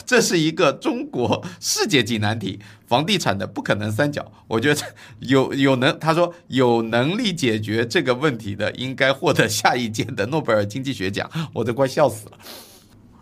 [0.05, 4.31] 这是一个中国世界级难题，房地产的不可能三角。
[4.47, 4.79] 我觉得
[5.19, 11.27] 有有能，他说有能力解决这个问题的，应该获得下一届的诺贝尔经济学奖。
[11.53, 12.37] 我都快笑死了。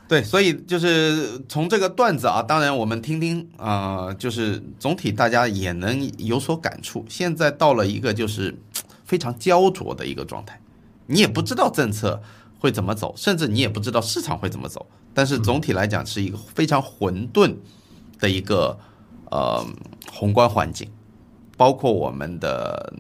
[0.07, 7.03] 对，所以就是从这个段子啊，当然我们听听啊、就是总体大家也能有所感触。
[7.09, 8.55] 现在到了一个就是
[9.03, 10.59] 非常焦灼的一个状态，
[11.07, 12.21] 你也不知道政策
[12.59, 14.85] 会怎么走，甚至你也不知道市场会怎么走。
[15.13, 17.55] 但是总体来讲是一个非常混沌
[18.19, 18.77] 的一个
[19.31, 19.65] 呃
[20.11, 20.87] 宏观环境，
[21.57, 22.93] 包括我们的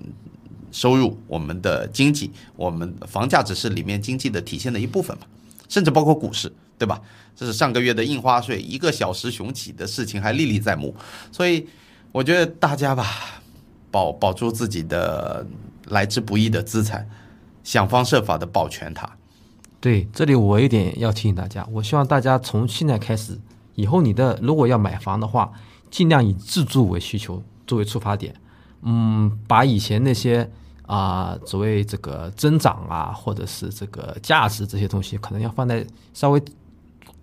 [0.71, 5.27] 收入、我们的经济、我们房价只是里面经济的体现的一部分嘛，
[5.69, 7.01] 甚至包括股市，对吧？
[7.35, 10.95] 这是上个月的印花税一个小时雄起的事情还历历在目，
[11.31, 11.67] 所以
[12.11, 13.05] 我觉得大家吧，
[13.91, 15.45] 保保住自己的
[15.87, 17.05] 来之不易的资产，
[17.63, 19.09] 想方设法的保全它。
[19.81, 23.37] 对，这里我有点要提醒大家，我希望大家从现在开始，
[23.75, 25.51] 以后你的如果要买房的话，
[25.91, 28.33] 尽量以自住为需求作为出发点，
[28.83, 30.49] 嗯，把以前那些
[30.87, 36.41] 啊、所谓这个增长啊，或者是这个价值这些东西，可能要放在稍微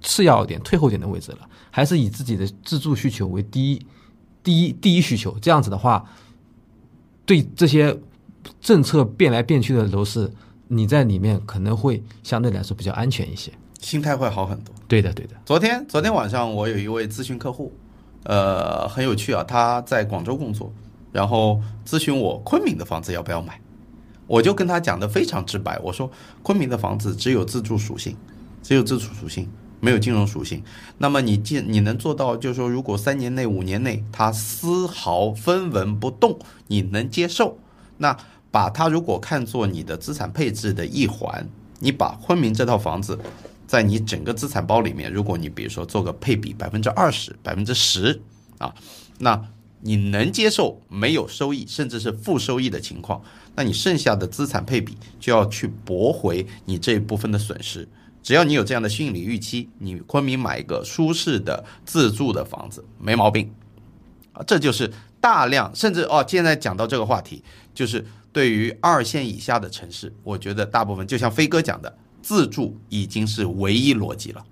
[0.03, 1.39] 次要一点、退后点的位置了，
[1.71, 3.87] 还是以自己的自住需求为第一、
[4.43, 5.37] 第一、第一需求。
[5.41, 6.05] 这样子的话，
[7.25, 7.99] 对这些
[8.61, 10.31] 政策变来变去的楼市，
[10.69, 13.53] 你在里面可能会相对来说比较安全一些。
[13.81, 14.75] 心态会好很多。
[14.87, 15.35] 对的，对的。
[15.45, 17.73] 昨天昨天晚上我有一位咨询客户，
[18.25, 20.73] 呃，很有趣啊，他在广州工作，
[21.11, 23.61] 然后咨询我昆明的房子要不要买，
[24.27, 26.11] 我就跟他讲的非常直白，我说
[26.43, 28.17] 昆明的房子只有自住属性，
[28.63, 29.49] 只有自住属性，
[29.83, 30.63] 没有金融属性。
[30.99, 37.59] 那么你既你能做到，就是说如果三年内、五年内它丝毫分文不动，你能接受？
[37.99, 38.17] 那
[38.53, 41.49] 把它如果看作你的资产配置的一环，
[41.81, 43.19] 你把昆明这套房子。
[43.65, 48.21] 在你整个资产包里面，如果你比如说做个配比百分之二十、百分之十
[48.59, 48.75] 啊，
[49.19, 49.43] 那
[49.81, 53.23] 你能接受没有收益甚至是负收益的情况，
[53.57, 57.89] 那你剩下的资产配比就要去驳回你这一部分的损失。
[58.23, 63.53] 只要你有这样的心理预期，你昆明买一个舒适的自住的房子没毛病
[64.33, 64.43] 啊。
[64.47, 67.43] 这就是大量甚至哦，现在讲到这个话题，
[67.75, 71.99] 就是对于二线以下的城市，我觉得大部分就像飞哥讲的。
[72.23, 74.45] 自住已经是唯一逻辑了，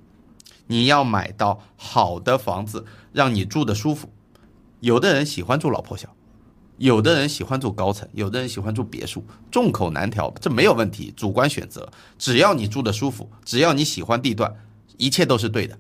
[0.67, 4.11] 你要买到好的房子，让你住的舒服。
[4.81, 6.13] 有的人喜欢住老破小，
[6.81, 11.87] 有的人喜欢住高层，有的人喜欢住别墅，众口难调，这没有问题，主观选择。
[12.19, 14.51] 只要你住的舒服，只要你喜欢地段，
[14.97, 15.79] 一切都是对的。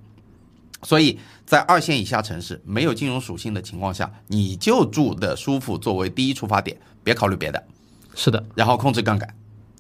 [0.82, 7.64] 所以在二线以下城市没有金融属性的情况下，你就住的舒服作为第一出发点，别考虑别的。
[8.14, 9.34] 是的，然后控制杠杆，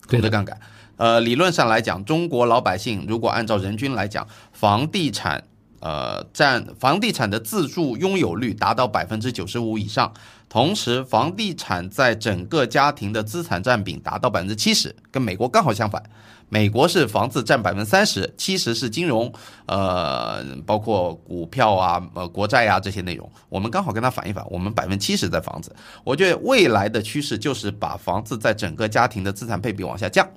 [0.08, 0.58] 控制杠杆。
[0.96, 5.44] 呃，理论上来讲，中国老百姓如果按照人均来讲，房地产
[5.80, 10.14] 呃占房地产的自住拥有率达到百分之九十五以上，
[10.50, 16.02] 同时房地产在整个家庭的资产占比达到百分之七十，跟美国刚好相反。
[16.48, 19.32] 美国是房子占百分之三十，七十是金融，
[19.66, 23.30] 呃，包括股票啊、呃国债啊这些内容。
[23.48, 25.72] 我们刚好跟它反一反，我们百分之七十在房子。
[26.02, 30.28] 我觉得未来的趋势就是把房子在整个家庭的资产配比往下降。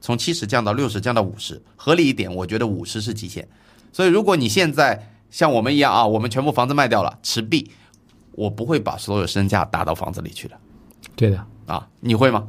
[0.00, 3.48] 从七十降到六十，降到五十，合理一点，我觉得五十是极限。
[3.92, 7.70] 所以，如果你现在像我们一样啊，我们全部房子卖掉了，持币，
[8.36, 10.56] 我不会把所有身价打到房子里去的。
[11.16, 12.44] 对的啊，你会吗？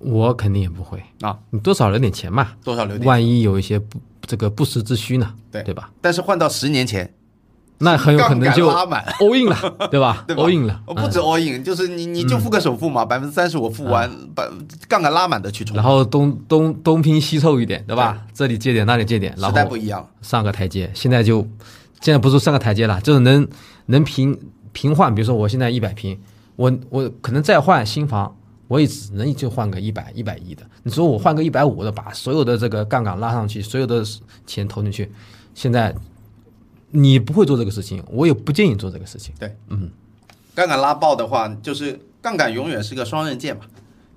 [0.00, 5.34] 我肯定也不会啊，你多少留点钱嘛，多少留点，万一有一些不这个不时之需呢？
[5.50, 5.90] 对对吧？
[6.00, 7.12] 但是换到十年前。
[7.84, 9.56] 那很有可能就拉满 all in 了，
[9.90, 10.22] 对吧？
[10.28, 14.48] 对，all in 了，不止 all in，就是你你就付个首付嘛，百分之三十我付完，把
[14.86, 18.24] 杠杆拉满的去冲，然后东东东拼西凑一点，对吧？
[18.32, 20.88] 这里借点，那里借点，然后时代不一样，上个台阶。
[20.94, 21.40] 现在就
[22.00, 23.48] 现在不是上个台阶了，就是能
[23.86, 24.38] 能平
[24.72, 25.14] 平换。
[25.14, 26.18] 比如说我现在一百平，
[26.56, 28.36] 我我可能再换新房，
[28.68, 30.62] 我也只能就换个一百一百一的。
[30.82, 34.04] 你说我换个一百五的，把所有的这个杠杆拉上去，所有的
[34.46, 35.10] 钱投进去，
[35.54, 35.94] 现在。
[36.94, 39.34] 你不会做这个事情，我也不建议做这个事情。
[39.38, 39.88] 对，嗯，
[40.54, 43.62] 杠杆拉爆的话，就是杠杆永远是个双刃剑嘛，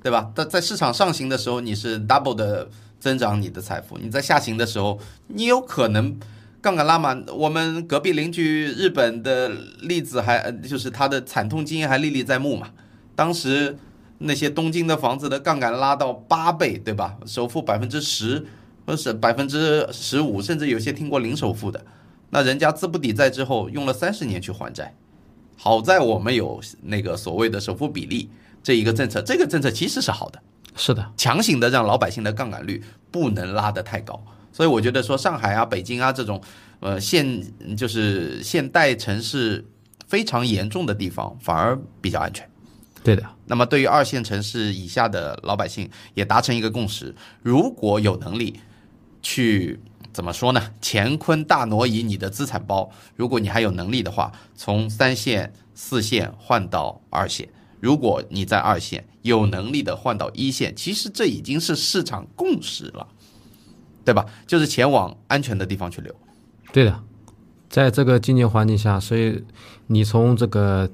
[0.04, 0.30] 对吧？
[0.36, 6.20] 在在市场上行的时候，你是 double 的增长你的财富；你在下行的时候，你有可能
[6.66, 7.24] 杠杆拉满。
[7.32, 9.50] 我们隔壁邻居日本的
[9.82, 12.72] 例子还就是他的惨痛经验还历历在目嘛。
[13.16, 13.78] 当时
[14.18, 17.18] 那些东京的房子的杠杆拉到八倍，对吧？
[17.28, 18.44] 首付百分之十，
[18.88, 21.86] 或是百分之十五，甚至有些听过零首付的。
[22.32, 24.96] 那人家资不抵债之后，用了三十年去还债，
[25.56, 28.28] 好在我们有那个所谓的首付比例
[28.64, 30.42] 这一个政策，这个政策其实是好的，
[30.76, 34.20] 是的，强行的让老百姓的杠杆率不能拉得太高，
[34.56, 36.42] 所以我觉得说上海啊、北京啊这种
[36.80, 37.44] 呃现
[37.76, 39.66] 就是现代城市
[40.08, 42.50] 非常严重的地方，反而比较安全。
[43.04, 43.24] 对的。
[43.48, 48.58] 那么对于二线城市以下的老百姓，也达成一个共识：如果有能力
[49.22, 49.78] 去。
[50.14, 50.72] 怎么说呢？
[50.82, 57.46] 乾坤大挪移你的资产包，如果你还有能力的话，从三线、四线换到二线；
[57.82, 63.06] 如果你在二线有能力的换到一线，其实这已经是市场共识了，
[64.06, 64.26] 对吧？
[64.48, 66.16] 就是钱往安全的地方去流。
[66.72, 66.98] 对的，
[67.70, 69.44] 在这个经济环境下，所以
[69.88, 70.90] 你从这个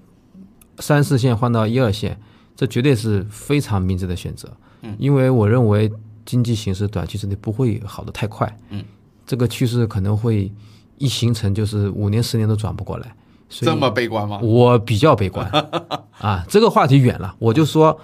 [0.80, 2.20] 三四线换到一二线，
[2.56, 4.50] 这绝对是非常明智的选择。
[4.82, 5.92] 嗯，因为我认为
[6.26, 8.58] 经济形势短期之内不会好的太快。
[8.70, 8.84] 嗯。
[9.24, 10.52] 这个趋势可能会
[10.98, 13.16] 一形成，就是五年、十年都转不过来。
[13.48, 14.40] 这么悲观吗？
[14.42, 15.50] 我比较悲观
[16.20, 17.34] 啊，这个话题远了。
[17.40, 17.98] 我就说，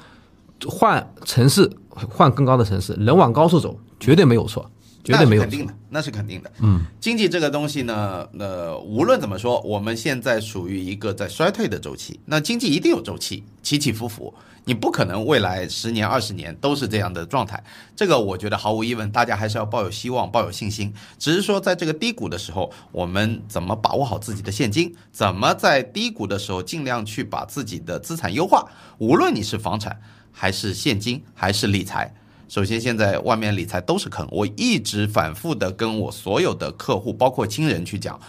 [0.67, 4.69] 换城市，换更高的城市，人往高处走，绝对没有错。
[5.07, 6.51] 绝对没有肯定的，那是肯定的。
[6.59, 12.19] 嗯，经济这个东西呢，呃，无论怎么说，我们现在属于一个在衰退的周期。
[12.25, 14.33] 那经济一定有周期，起起伏伏，
[14.65, 17.63] 你不可能未来十年、二十年都是这样的状态。
[17.95, 20.93] 这个我觉得毫无疑问，大家还是要抱有希望，抱有信心。
[21.17, 24.93] 只是说，在这个低谷的时候，我们怎么把握好自己的现金？
[25.13, 28.69] 怎么在低谷的时候尽量去把自己的资产优化？
[28.97, 29.97] 无论你是房产，
[30.33, 32.13] 还是现金，还是理财。
[32.47, 38.19] 首先现在外面理财都是坑，我一直反复的跟我所有的客户，包括亲人去讲，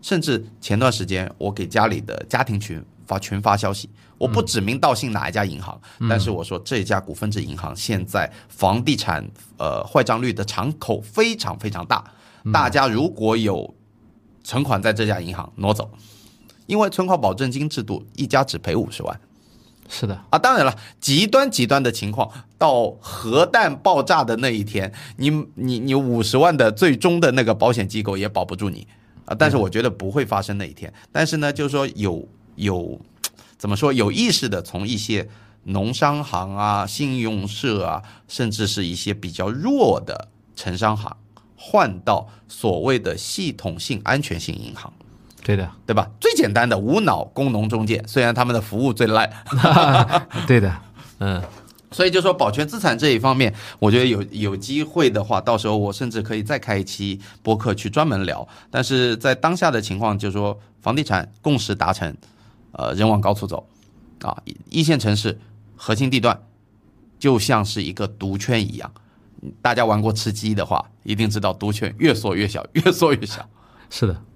[0.00, 9.22] 甚至前段时间我给家里的家庭群发群发消息，我不指名道姓哪一家银行，但是我说这家股份制银行现在房地产
[9.58, 12.02] 呃坏账率的敞口非常非常大，
[12.52, 13.74] 大家如果有
[14.42, 15.90] 存款在这家银行挪走，
[16.66, 19.20] 因为存款保证金制度，一家只赔五十万。
[19.88, 28.86] 是的，啊，当然了，极端极端的情况，到核弹爆炸的那一天，你你你五十万的最终的那个保险机构也保不住你
[29.24, 29.34] 啊。
[29.38, 30.92] 但是我觉得不会发生那一天。
[31.12, 33.00] 但是呢，就是说有有
[33.56, 35.28] 怎么说有意识的从一些
[35.64, 41.16] 农商行啊、信用社啊，甚至是一些比较弱的城商行，
[41.56, 44.92] 换到所谓的系统性安全性银行。
[45.46, 46.10] 对的，对吧？
[46.18, 49.30] 最简单的无脑工农中介，虽然他们的服务最烂，
[50.44, 50.76] 对的，
[51.20, 51.40] 嗯，
[51.92, 58.46] 所以就说保全资产这一方面，我觉得有有机会的话，到时候我甚至可以再开一期播客去专门聊。
[58.72, 62.12] 但是在当下的情况，就是说房地产共识达成，
[62.72, 63.64] 呃，人往高处走，
[64.22, 64.36] 啊，
[64.68, 65.38] 一线城市
[65.76, 66.36] 核心地段
[67.20, 68.90] 就像是一个毒圈一样。
[69.62, 73.48] 大家玩过吃鸡的话，一定知道毒圈越缩越小，越缩越小。
[73.88, 74.12] 是的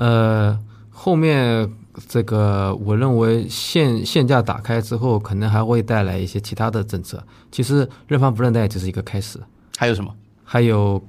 [0.00, 1.70] 呃，后面
[2.08, 7.22] 这个我认为限限价打开之后，可能还会带来一些其他的政策。
[7.52, 9.38] 其实认房不认贷只是一个开始，
[9.76, 10.10] 还有什么？
[10.42, 11.02] 还有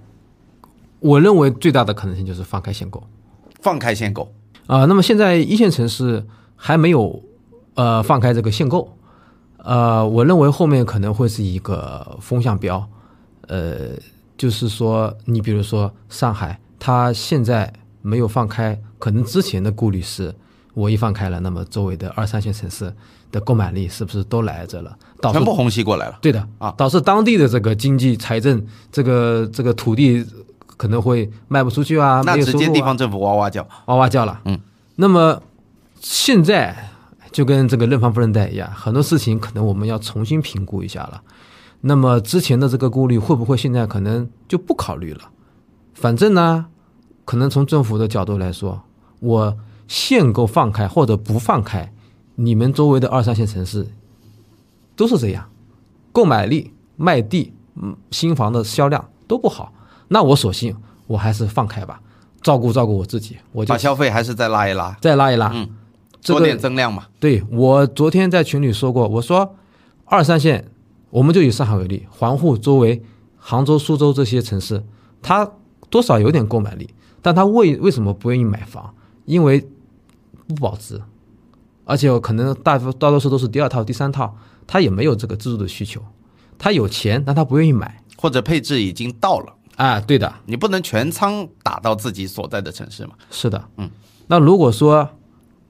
[1.00, 3.02] 我认为最大的可能性就是放开限购。
[3.62, 4.30] 放开限购，
[4.68, 6.26] 啊、那么现在一线城市
[6.58, 7.24] 还没有
[7.76, 8.98] 呃放开这个限购，
[9.58, 12.86] 呃，我认为后面可能会是一个风向标，
[13.48, 13.92] 呃，
[14.36, 17.72] 就是说你比如说上海，它现在
[18.02, 20.34] 没有放开，可能之前的顾虑是，
[20.74, 22.94] 我一放开了，那么周围的二三线城市
[23.32, 24.98] 的购买力是不是都来着了？
[25.22, 26.18] 导致全部虹吸过来了。
[26.22, 30.26] 对的啊导致当地的这个经济、财政、这个这个土地
[30.78, 34.42] 可能会卖不出去啊，那直接地方政府哇哇叫，哇哇叫了。
[34.46, 34.60] 嗯，
[34.96, 35.42] 那么
[36.00, 36.90] 现在
[37.32, 41.22] 就跟这个认房不认贷一样，很多事情可能我们要重新评估一下了。
[41.82, 45.22] 那么之前的这个顾虑会不会现在可能就不考虑了？
[45.94, 46.66] 反正呢，
[47.32, 48.82] 可能从政府的角度来说，
[49.22, 49.58] 我
[49.88, 51.90] 限购放开或者不放开，
[52.36, 53.88] 你们周围的二三线城市
[54.98, 55.50] 都是这样，
[56.12, 59.72] 购买力、卖地、嗯新房的销量都不好，
[60.10, 60.76] 那我索性
[61.08, 62.02] 我还是放开吧，
[62.42, 65.50] 照顾照顾我自己，我就把消费还是再拉一拉，再拉一拉。
[65.54, 65.70] 嗯，
[66.20, 67.08] 这个多点增量嘛。
[67.18, 69.56] 对我昨天在群里说过，我说
[70.04, 70.70] 二三线，
[71.10, 73.02] 我们就以上海为例，环沪周围、
[73.38, 74.84] 杭州、苏州这些城市，
[75.22, 75.50] 它
[75.90, 78.94] 多少有点购买力，但他为为什么不愿意买房？
[79.26, 79.66] 因为
[80.48, 81.02] 不保值，
[81.86, 86.02] 而且可能大大多数都是第二套、第三套，他也没有这个自住的需求，
[86.58, 88.02] 他有钱，但他不愿意买。
[88.18, 93.14] 或者配置已经到了，啊，对的，你不能全仓打到自己所在的城市嘛。
[93.32, 93.90] 是的，嗯，
[94.28, 95.10] 那如果说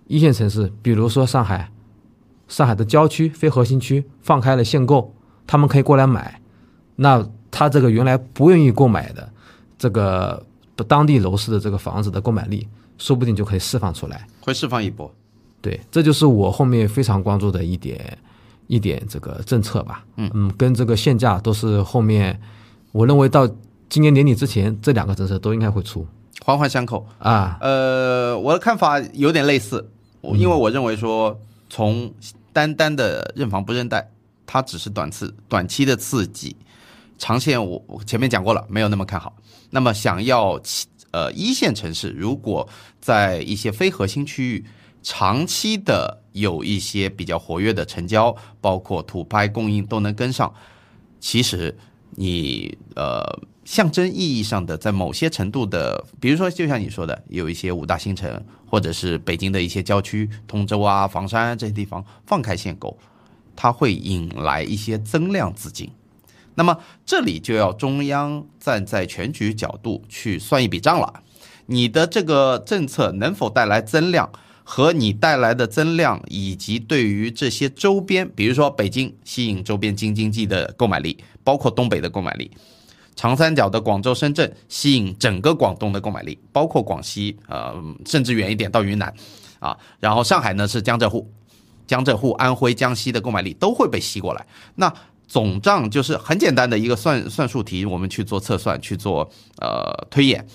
[0.07, 1.71] 一线城市，比如说上海，
[2.49, 5.15] 上海的郊区、非核心区放开了限购，
[5.47, 6.41] 他们可以过来买，
[6.97, 9.31] 那他这个原来不愿意购买的
[9.77, 10.45] 这个
[10.83, 12.67] 当地楼市的这个房子的购买力，
[12.97, 14.27] 说不定就可以释放出来。
[14.41, 15.11] 会释放一波。
[15.61, 18.17] 对，这就是我后面非常关注的一点
[18.67, 20.03] 一点这个政策吧。
[20.17, 22.39] 嗯跟这个限价都是后面
[22.91, 23.47] 我认为到
[23.89, 26.07] 今年年底之前，这两个政策都应该会出
[26.43, 27.05] 环环相扣。
[27.19, 27.57] 啊。
[27.61, 29.87] 呃，我的看法有点类似，
[30.21, 32.11] 因为我认为说，从
[32.51, 34.09] 单单的认房不认贷，
[34.47, 36.55] 它只是短次短期的刺激，
[37.21, 39.37] 长线我我前面讲过了，没有那么看好。
[39.69, 40.59] 那么想要
[41.11, 42.67] 呃一线城市，如果
[42.99, 44.65] 在一些非核心区域
[45.03, 50.51] 长期的有一些比较活跃的成交，包括土拍供应都能跟上，
[51.19, 51.77] 其实
[52.15, 53.23] 你呃
[53.65, 62.97] 象征意义上的，在某些程度的，比如说就像你说的，有一些五大新城，或者是北京的一些郊区，通州啊、房山这些地方放开限购，
[63.55, 65.87] 它会引来一些增量资金。
[66.55, 71.21] 那么这里就要中央站在全局角度去算一笔账了，
[71.65, 74.29] 你的这个政策能否带来增量？
[74.63, 82.49] 和你带来的增量，以及对于这些周边，比如说北京吸引周边京津冀的购买力，包括东北的购买力；
[83.15, 87.75] 长三角的广州、深圳吸引整个广东的购买力，包括广西，呃，
[88.05, 89.13] 甚至远一点到云南，
[89.59, 91.29] 啊，然后上海呢是江浙沪，
[91.85, 94.45] 江浙沪、安徽、江西的购买力都会被吸过来。
[94.75, 94.93] 那
[95.31, 100.45] 总账就是很简单的一个算算术题，我们去做测算，去做呃推演。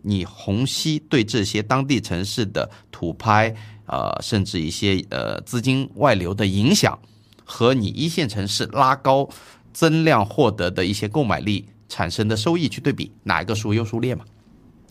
[0.00, 6.98] 你虹吸对这些当地城市的土拍，呃，甚至一些呃资金外流的影响，
[7.44, 9.28] 和你一线城市拉高
[9.74, 14.24] 增量获得的一些购买力产生的收益去对比，哪一个孰优孰劣嘛？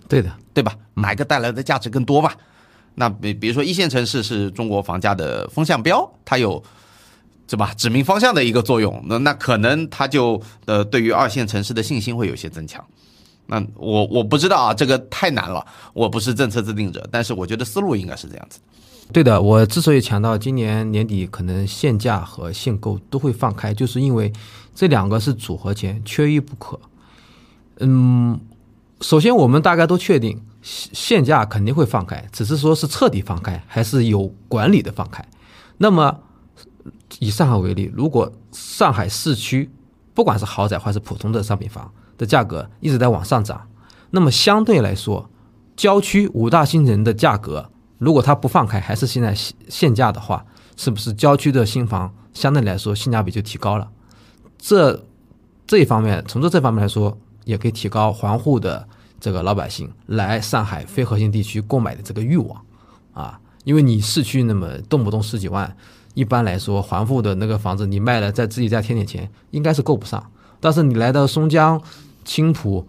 [0.08, 0.78] 对的，对吧？
[0.94, 2.32] 哪一个带来的价值更多嘛？
[2.94, 6.64] 那比比如说一线城市是中国房价的风向标，它有。
[7.48, 7.74] 是吧？
[7.76, 12.84] 指明方向的一个作用，那那可能它就呃，对于二线城市的信心会有些增强。
[13.48, 18.60] 那我我不知道啊，这个太难了，我不是政策制定者，但是我觉得思路应该是这样子。
[19.12, 24.32] 对的，我之所以强调今年年底可能限价和限购都会放开，就是因为
[24.74, 26.80] 这两个是组合拳，缺一不可。
[27.80, 28.40] 嗯，
[29.02, 35.24] 首先我们大概都确定限价肯定会放开，只是说是彻底放开还是有管理的放开。
[35.78, 36.18] 那么
[37.20, 39.70] 以上海为例，如果上海市区
[40.14, 43.68] 不管是豪宅还是普通的商品房的价格一直在往上涨，
[44.12, 45.30] 那么相对来说，
[45.76, 49.34] 郊区五大新城的价格，如果它不放开，还是现在
[49.70, 50.46] 限价的话，
[50.76, 53.90] 是不是郊区的新房相对来说性价比就提高了？
[54.58, 55.04] 这
[55.66, 58.88] 这一方面，从这这方面来说，也可以提高环沪的
[59.20, 62.62] 这个老百姓来上海非核心地区购买的这个欲望
[63.14, 65.76] 啊，因为你市区那么动不动十几万。
[66.14, 70.32] 一般来说，环沪的那个房子你卖了，再自己再添点钱，应该是够不上。
[70.60, 71.82] 但是你来到松江、
[72.24, 72.88] 青浦、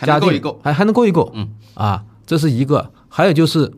[0.00, 1.30] 嘉定，还还能够一够。
[1.34, 2.92] 嗯，啊，这是一个。
[3.08, 3.72] 还有就是，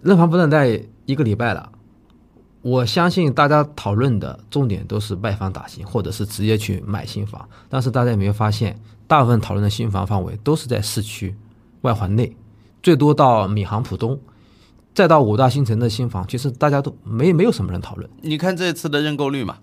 [0.00, 1.70] 认房不认贷一个礼拜了，
[2.62, 7.48] 我相信大家讨论的重点都是卖房打新，或者是直接去买新房。
[7.68, 11.36] 但是大家有没有发现，大部分讨论的新房范围都是在市区、
[11.82, 12.36] 外环内，
[12.82, 14.18] 最多到闵行浦东。
[14.96, 18.10] 再到五大新城的新房，其实大家都没没有什么人讨论。
[18.22, 19.58] 你看这次的认购率嘛，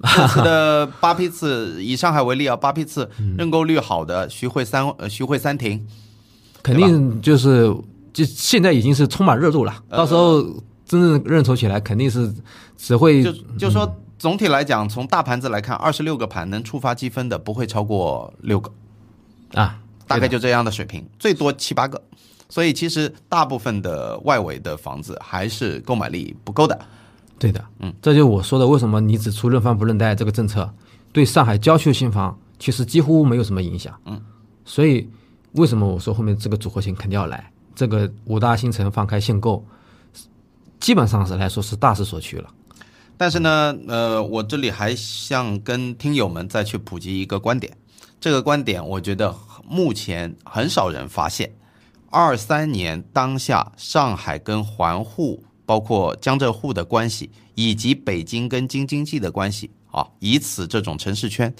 [0.00, 5.84] 这次的八批次，以上海为例啊，八批次认购率好的，徐汇三呃徐汇三亭，
[6.62, 7.66] 肯定就是
[8.12, 9.74] 就现在已经是充满热度了。
[9.90, 10.40] 到时候
[10.84, 12.32] 真正认筹起来，肯定是
[12.76, 18.70] 只会就就说总体来讲，从大盘子来看，二十六个盘能触发积分的不会超过六个
[19.54, 22.00] 啊，大概就这样的水平，最多七八个。
[22.48, 26.78] 所以其实大部分的外围的房子还是购买力不够的，
[27.38, 30.72] 对的，嗯，这就是我说的，为什么你只出认房不认贷这个政策，
[31.12, 34.20] 对上海郊区的新房其实几乎没有什么影响，嗯，
[34.64, 35.08] 所以
[35.52, 39.64] 为什么我说后面这个组合型肯定要来，这个五大新城放开限购，
[40.78, 42.48] 基本上是来说是大势所趋了。
[43.18, 47.76] 但是呢，呃，我这里还想跟听友们再去普及一个观点，
[48.20, 49.34] 这个观点我觉得
[49.66, 51.50] 目前很少人发现。
[52.18, 61.54] 二三年当下，上海跟环沪，包括江浙沪的关系，以及北京跟京津冀的关系啊，以此这种城市圈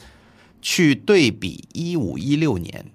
[0.63, 2.87] 去对比一五一六年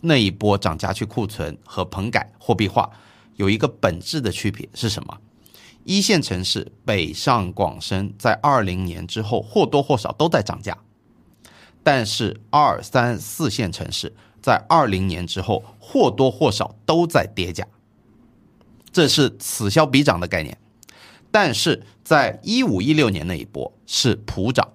[0.00, 2.90] 那一波涨价去库存和棚改货币化，
[3.36, 5.18] 有一个本质的区别是什么？
[5.84, 10.76] 一线城市北上广深在二零年之后或多或少都在涨价，
[11.84, 14.12] 但是二三四线城市。
[14.42, 17.64] 在二零年之后，或多或少都在跌价，
[18.90, 20.58] 这是此消彼长的概念。
[21.30, 24.68] 但是在一五一六年那一波是普涨，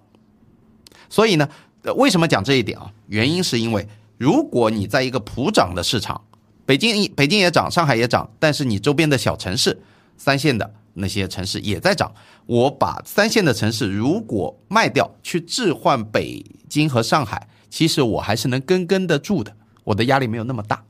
[1.10, 1.50] 所以呢，
[1.98, 2.94] 为什么讲这一点啊？
[3.08, 3.86] 原因是因为，
[4.18, 6.24] 如果你在一个普涨的市场，
[6.66, 9.78] 北京北京也涨，上海也涨，但是你周边的小城市、
[10.16, 12.14] 三线的那些城市也在涨，
[12.46, 19.54] 我把三线的城市如果卖掉去置换北京和上海，其实我还是能跟跟得住的。
[19.84, 20.84] 我的压力没有那么大，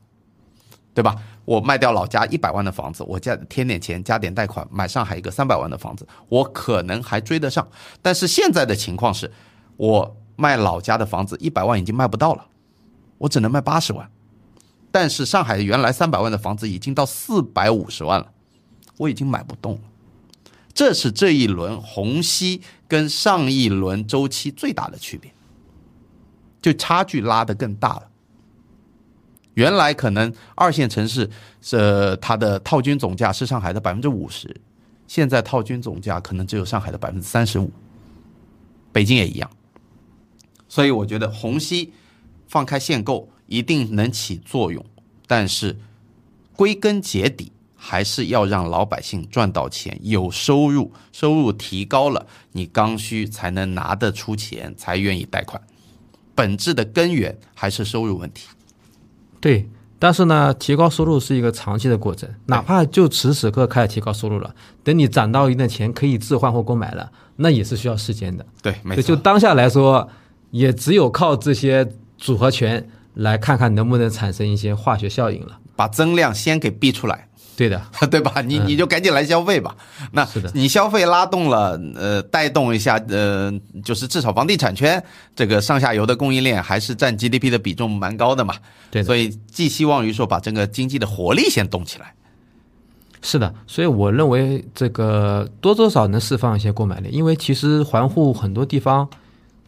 [0.94, 1.16] 对吧？
[1.44, 7.66] 我卖掉老家一百万的房子，我加添点钱，加点贷款买上海一个三百万的房子，我可能还追得上。
[8.00, 9.30] 但是现在的情况是，
[9.76, 12.46] 我卖老家的房子一百万已经卖不到了，
[13.18, 14.08] 我只能卖八十万。
[14.90, 18.30] 但是上海原来三百万的房子已经到四百五十万了，
[18.98, 19.80] 我已经买不动了。
[20.74, 25.32] 这是这一轮虹吸跟上一轮周期最大的区别，
[26.60, 28.11] 就差距拉得更大了。
[29.54, 31.28] 原来可能二线城市
[31.60, 34.54] 是它的套均总价是上海的百分之五十，
[35.06, 37.70] 现在套均总价可能只有上海的百分之三十五，
[38.92, 39.50] 北京也一样。
[40.68, 41.92] 所以我觉得虹吸
[42.48, 44.82] 放开限购一定能起作用，
[45.26, 45.76] 但是
[46.56, 55.60] 归根结底还是要让老百姓赚到钱，有收入，收入提高了，你刚需才能拿得出钱，才愿意贷款。
[56.34, 58.48] 本质的根源还是收入问题。
[59.42, 68.46] 对，但是呢，提高收入是一个长期的过程，哪怕就此时刻开始提高收入了，等你攒到一定的钱可以置换或购买了，那也是需要时间的。
[68.62, 69.02] 对，没错。
[69.02, 70.08] 就当下来说，
[70.52, 71.86] 也只有靠这些
[72.16, 75.58] 组合拳来看看能不能产生一些化学效应了。
[75.74, 77.28] 把增量先给逼出来。
[77.56, 77.80] 对的，
[78.10, 78.40] 对吧？
[78.42, 79.76] 你你就赶紧来消费吧。
[80.12, 83.52] 那是的你消费拉动了，呃，带动一下，呃，
[83.84, 85.02] 就是至少房地产圈
[85.36, 88.54] 这个上下游的供应链还是占 GDP 的比重蛮高的嘛。
[88.90, 92.14] 对所以寄希望于说把整个经济的活力先动起来。
[93.24, 99.08] 是的，所以我认为这个多多少能释放一些购买力，因为其实环沪很多地方，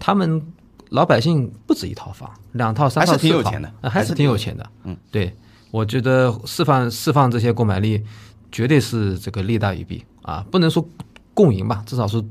[0.00, 0.42] 他们
[0.88, 4.66] 老百姓不止一套房，两套、三套、还是挺有四套钱的呃还是挺有钱的。
[4.82, 5.32] 嗯，对，
[5.74, 8.00] 我觉得释放释放这些购买力，
[8.52, 10.88] 绝对是这个利大于弊啊，不能说
[11.34, 12.22] 共赢吧，至少是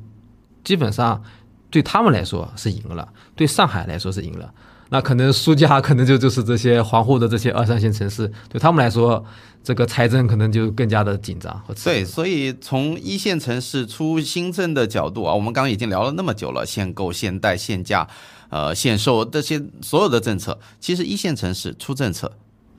[0.63, 1.21] 基本上
[1.69, 3.05] 对他们来说是赢了，
[3.35, 4.49] 对上海来说是赢了。
[4.87, 9.25] 那可能输家可能就就是这些环沪的这些二三线城市，对他们来说，
[9.61, 18.07] 这个财政可能就更加的紧张和对，所以从一线城市出新政的角度啊，我们刚刚已经聊了那么久了，限购、限贷、限价、
[18.47, 22.31] 呃限售这些所有的政策，其实一线城市出政策，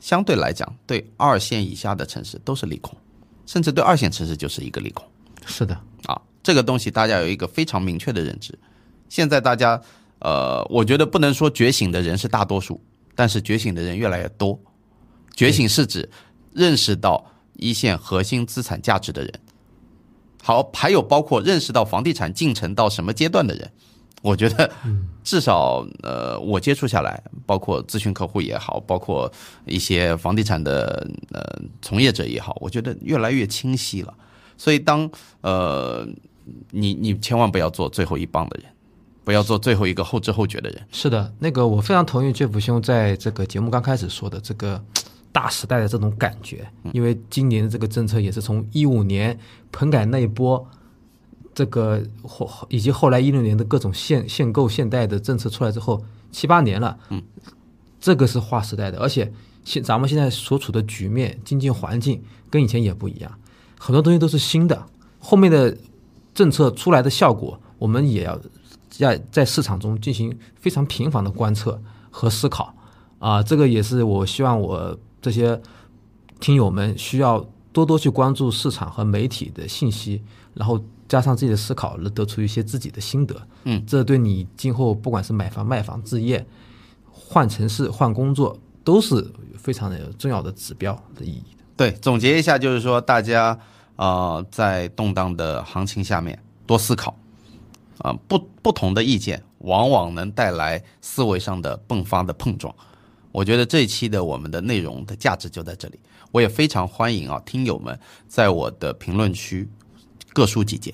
[0.05, 2.94] 相对来讲对二线以下的城市都是利空，
[3.47, 5.02] 甚至对二线城市就是一个利空。
[5.47, 5.74] 是的，
[6.05, 8.52] 啊，这个东西大家有一个非常明确的认知。
[9.09, 9.81] 现在大家，
[10.18, 12.78] 呃，我觉得不能说觉醒的人是大多数，
[13.14, 14.60] 但是觉醒的人越来越多。
[15.35, 16.06] 觉醒是指
[16.52, 17.24] 认识到
[17.55, 19.32] 一线核心资产价值的人，
[20.43, 23.72] 好，还有包括认识到房地产进程到什么阶段的人。
[24.25, 24.71] 我觉得，
[25.23, 29.31] 至少呃，我接触下来，包括咨询客户也好，包括
[29.67, 34.15] 一些房地产的呃从业者也好，我觉得越来越清晰了。
[34.57, 35.11] 所以当
[35.43, 36.09] 呃，
[36.71, 38.73] 你你千万不要做最后一棒的人，
[39.25, 40.83] 不要做最后一个后知后觉的人。
[40.91, 44.83] 是的，那个我非常同意 Jeff 兄在这个节目刚开始说的这个
[45.33, 49.39] 大时代的这种感觉，因为今年的这个政策也是从一五年
[49.71, 50.67] 棚改那一波，
[51.55, 57.22] 这个后以及后来一六年的各种限限购限贷的政策出来之后，七八年了，嗯，
[58.01, 59.32] 这个是划时代的，而且
[59.64, 63.39] 现咱们现在所处的局面、经济环境跟以前也不一样，
[63.78, 64.86] 很多东西都是新的，
[65.18, 65.76] 后面的
[66.35, 68.40] 政策出来的效果，我们也要
[68.90, 72.74] 在在市场中进行非常频繁的观测和思考。
[73.20, 75.59] 啊，这个也是我希望我这些
[76.40, 80.20] 听友们需要多多去关注市场和媒体的信息，
[80.52, 80.78] 然后
[81.09, 83.35] 加上自己的思考，得出一些自己的心得。
[83.64, 86.44] 嗯，这对你今后不管是买房、卖房、置业、
[87.10, 91.64] 换城市、换工作，都是非常的重要的指标的意义的。
[91.76, 93.59] 对，总结一下就是说，大家
[93.97, 97.16] 呃在动荡的行情下面多思考，
[97.98, 102.74] 啊、不不同的意见往往能带来思维上的迸发的碰撞。
[103.32, 105.98] 我觉得这一期的我们的内容的价值就在这里。
[106.31, 107.98] 我也非常欢迎啊，听友们
[108.28, 109.68] 在我的评论区
[110.35, 110.93] 各抒己见，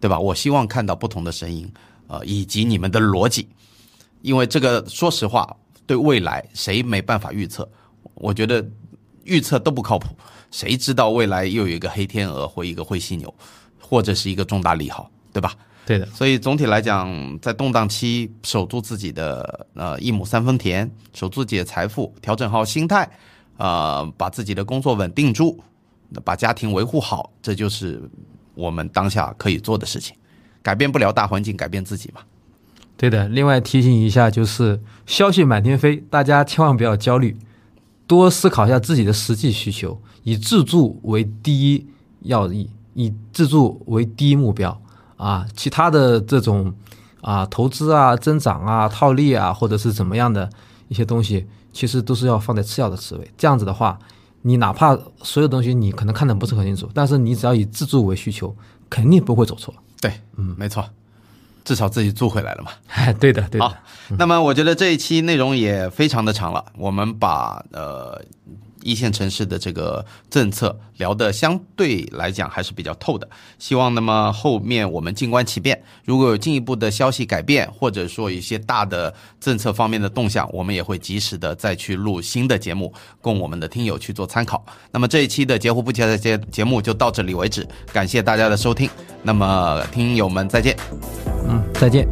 [0.00, 0.18] 对吧？
[0.18, 1.70] 我希望看到不同的声音，
[2.06, 3.46] 呃，以及你们的逻辑，
[4.22, 5.54] 因为这个说实话，
[5.86, 7.68] 对未来谁没办法预测？
[8.14, 8.66] 我觉得
[9.24, 10.08] 预测都不靠谱，
[10.50, 13.34] 谁知道未来又有一个黑天鹅或一个灰犀牛，
[13.80, 15.52] 或者是一个重大利好，对吧？
[15.84, 23.08] 对的，所以总体来讲，在动荡期守住自己的呃一亩三分田，守住自己的财富，调整好心态，
[23.56, 25.58] 呃，把自己的工作稳定住，
[26.24, 28.02] 把家庭维护好，这就是
[28.58, 30.16] 我们当下可以做的事情。
[30.60, 32.20] 改变不了大环境，改变自己嘛。
[32.96, 33.28] 对的。
[33.28, 37.36] 另外提醒一下，就是消息满天飞，大家千万不要焦虑，
[38.08, 41.86] 多思考一下自己的实际需求，以自助为第一
[42.22, 44.78] 要义，以自助为第一目标
[45.16, 45.46] 啊。
[45.54, 46.74] 其他的这种
[47.20, 50.50] 啊投资啊、增长啊、套利啊，或者是怎么样的
[50.88, 53.30] 一些东西，其实都是要放在次要的职位。
[53.38, 53.96] 这样子的话，
[54.42, 58.54] 你哪怕所有东西你可能看的不是很清楚，但是你只要以自助为需求，
[58.88, 59.74] 肯定不会走错。
[60.00, 60.88] 对，嗯，没错，
[61.64, 62.70] 至少自己住回来了嘛。
[62.88, 63.68] 哎， 对的，对的。
[63.68, 63.74] 好，
[64.18, 68.22] 那么我觉得这一期内容也非常的长了，我们把呃
[68.82, 73.28] 一线城市的这个政策聊得相对来讲还是比较透的。
[73.58, 84.64] 希望那么后面我们静观其变，如果有进一步的消息改变，或者说一些大的政策方面的动向，我们也会及时的再去录新的节目，供我们的听友去做参考。
[84.90, 88.88] 那么这一期的截胡不截的节节目就到这里为止，感谢大家的收听。
[89.22, 90.76] 那么听友们再见。
[91.48, 92.08] 嗯，再见。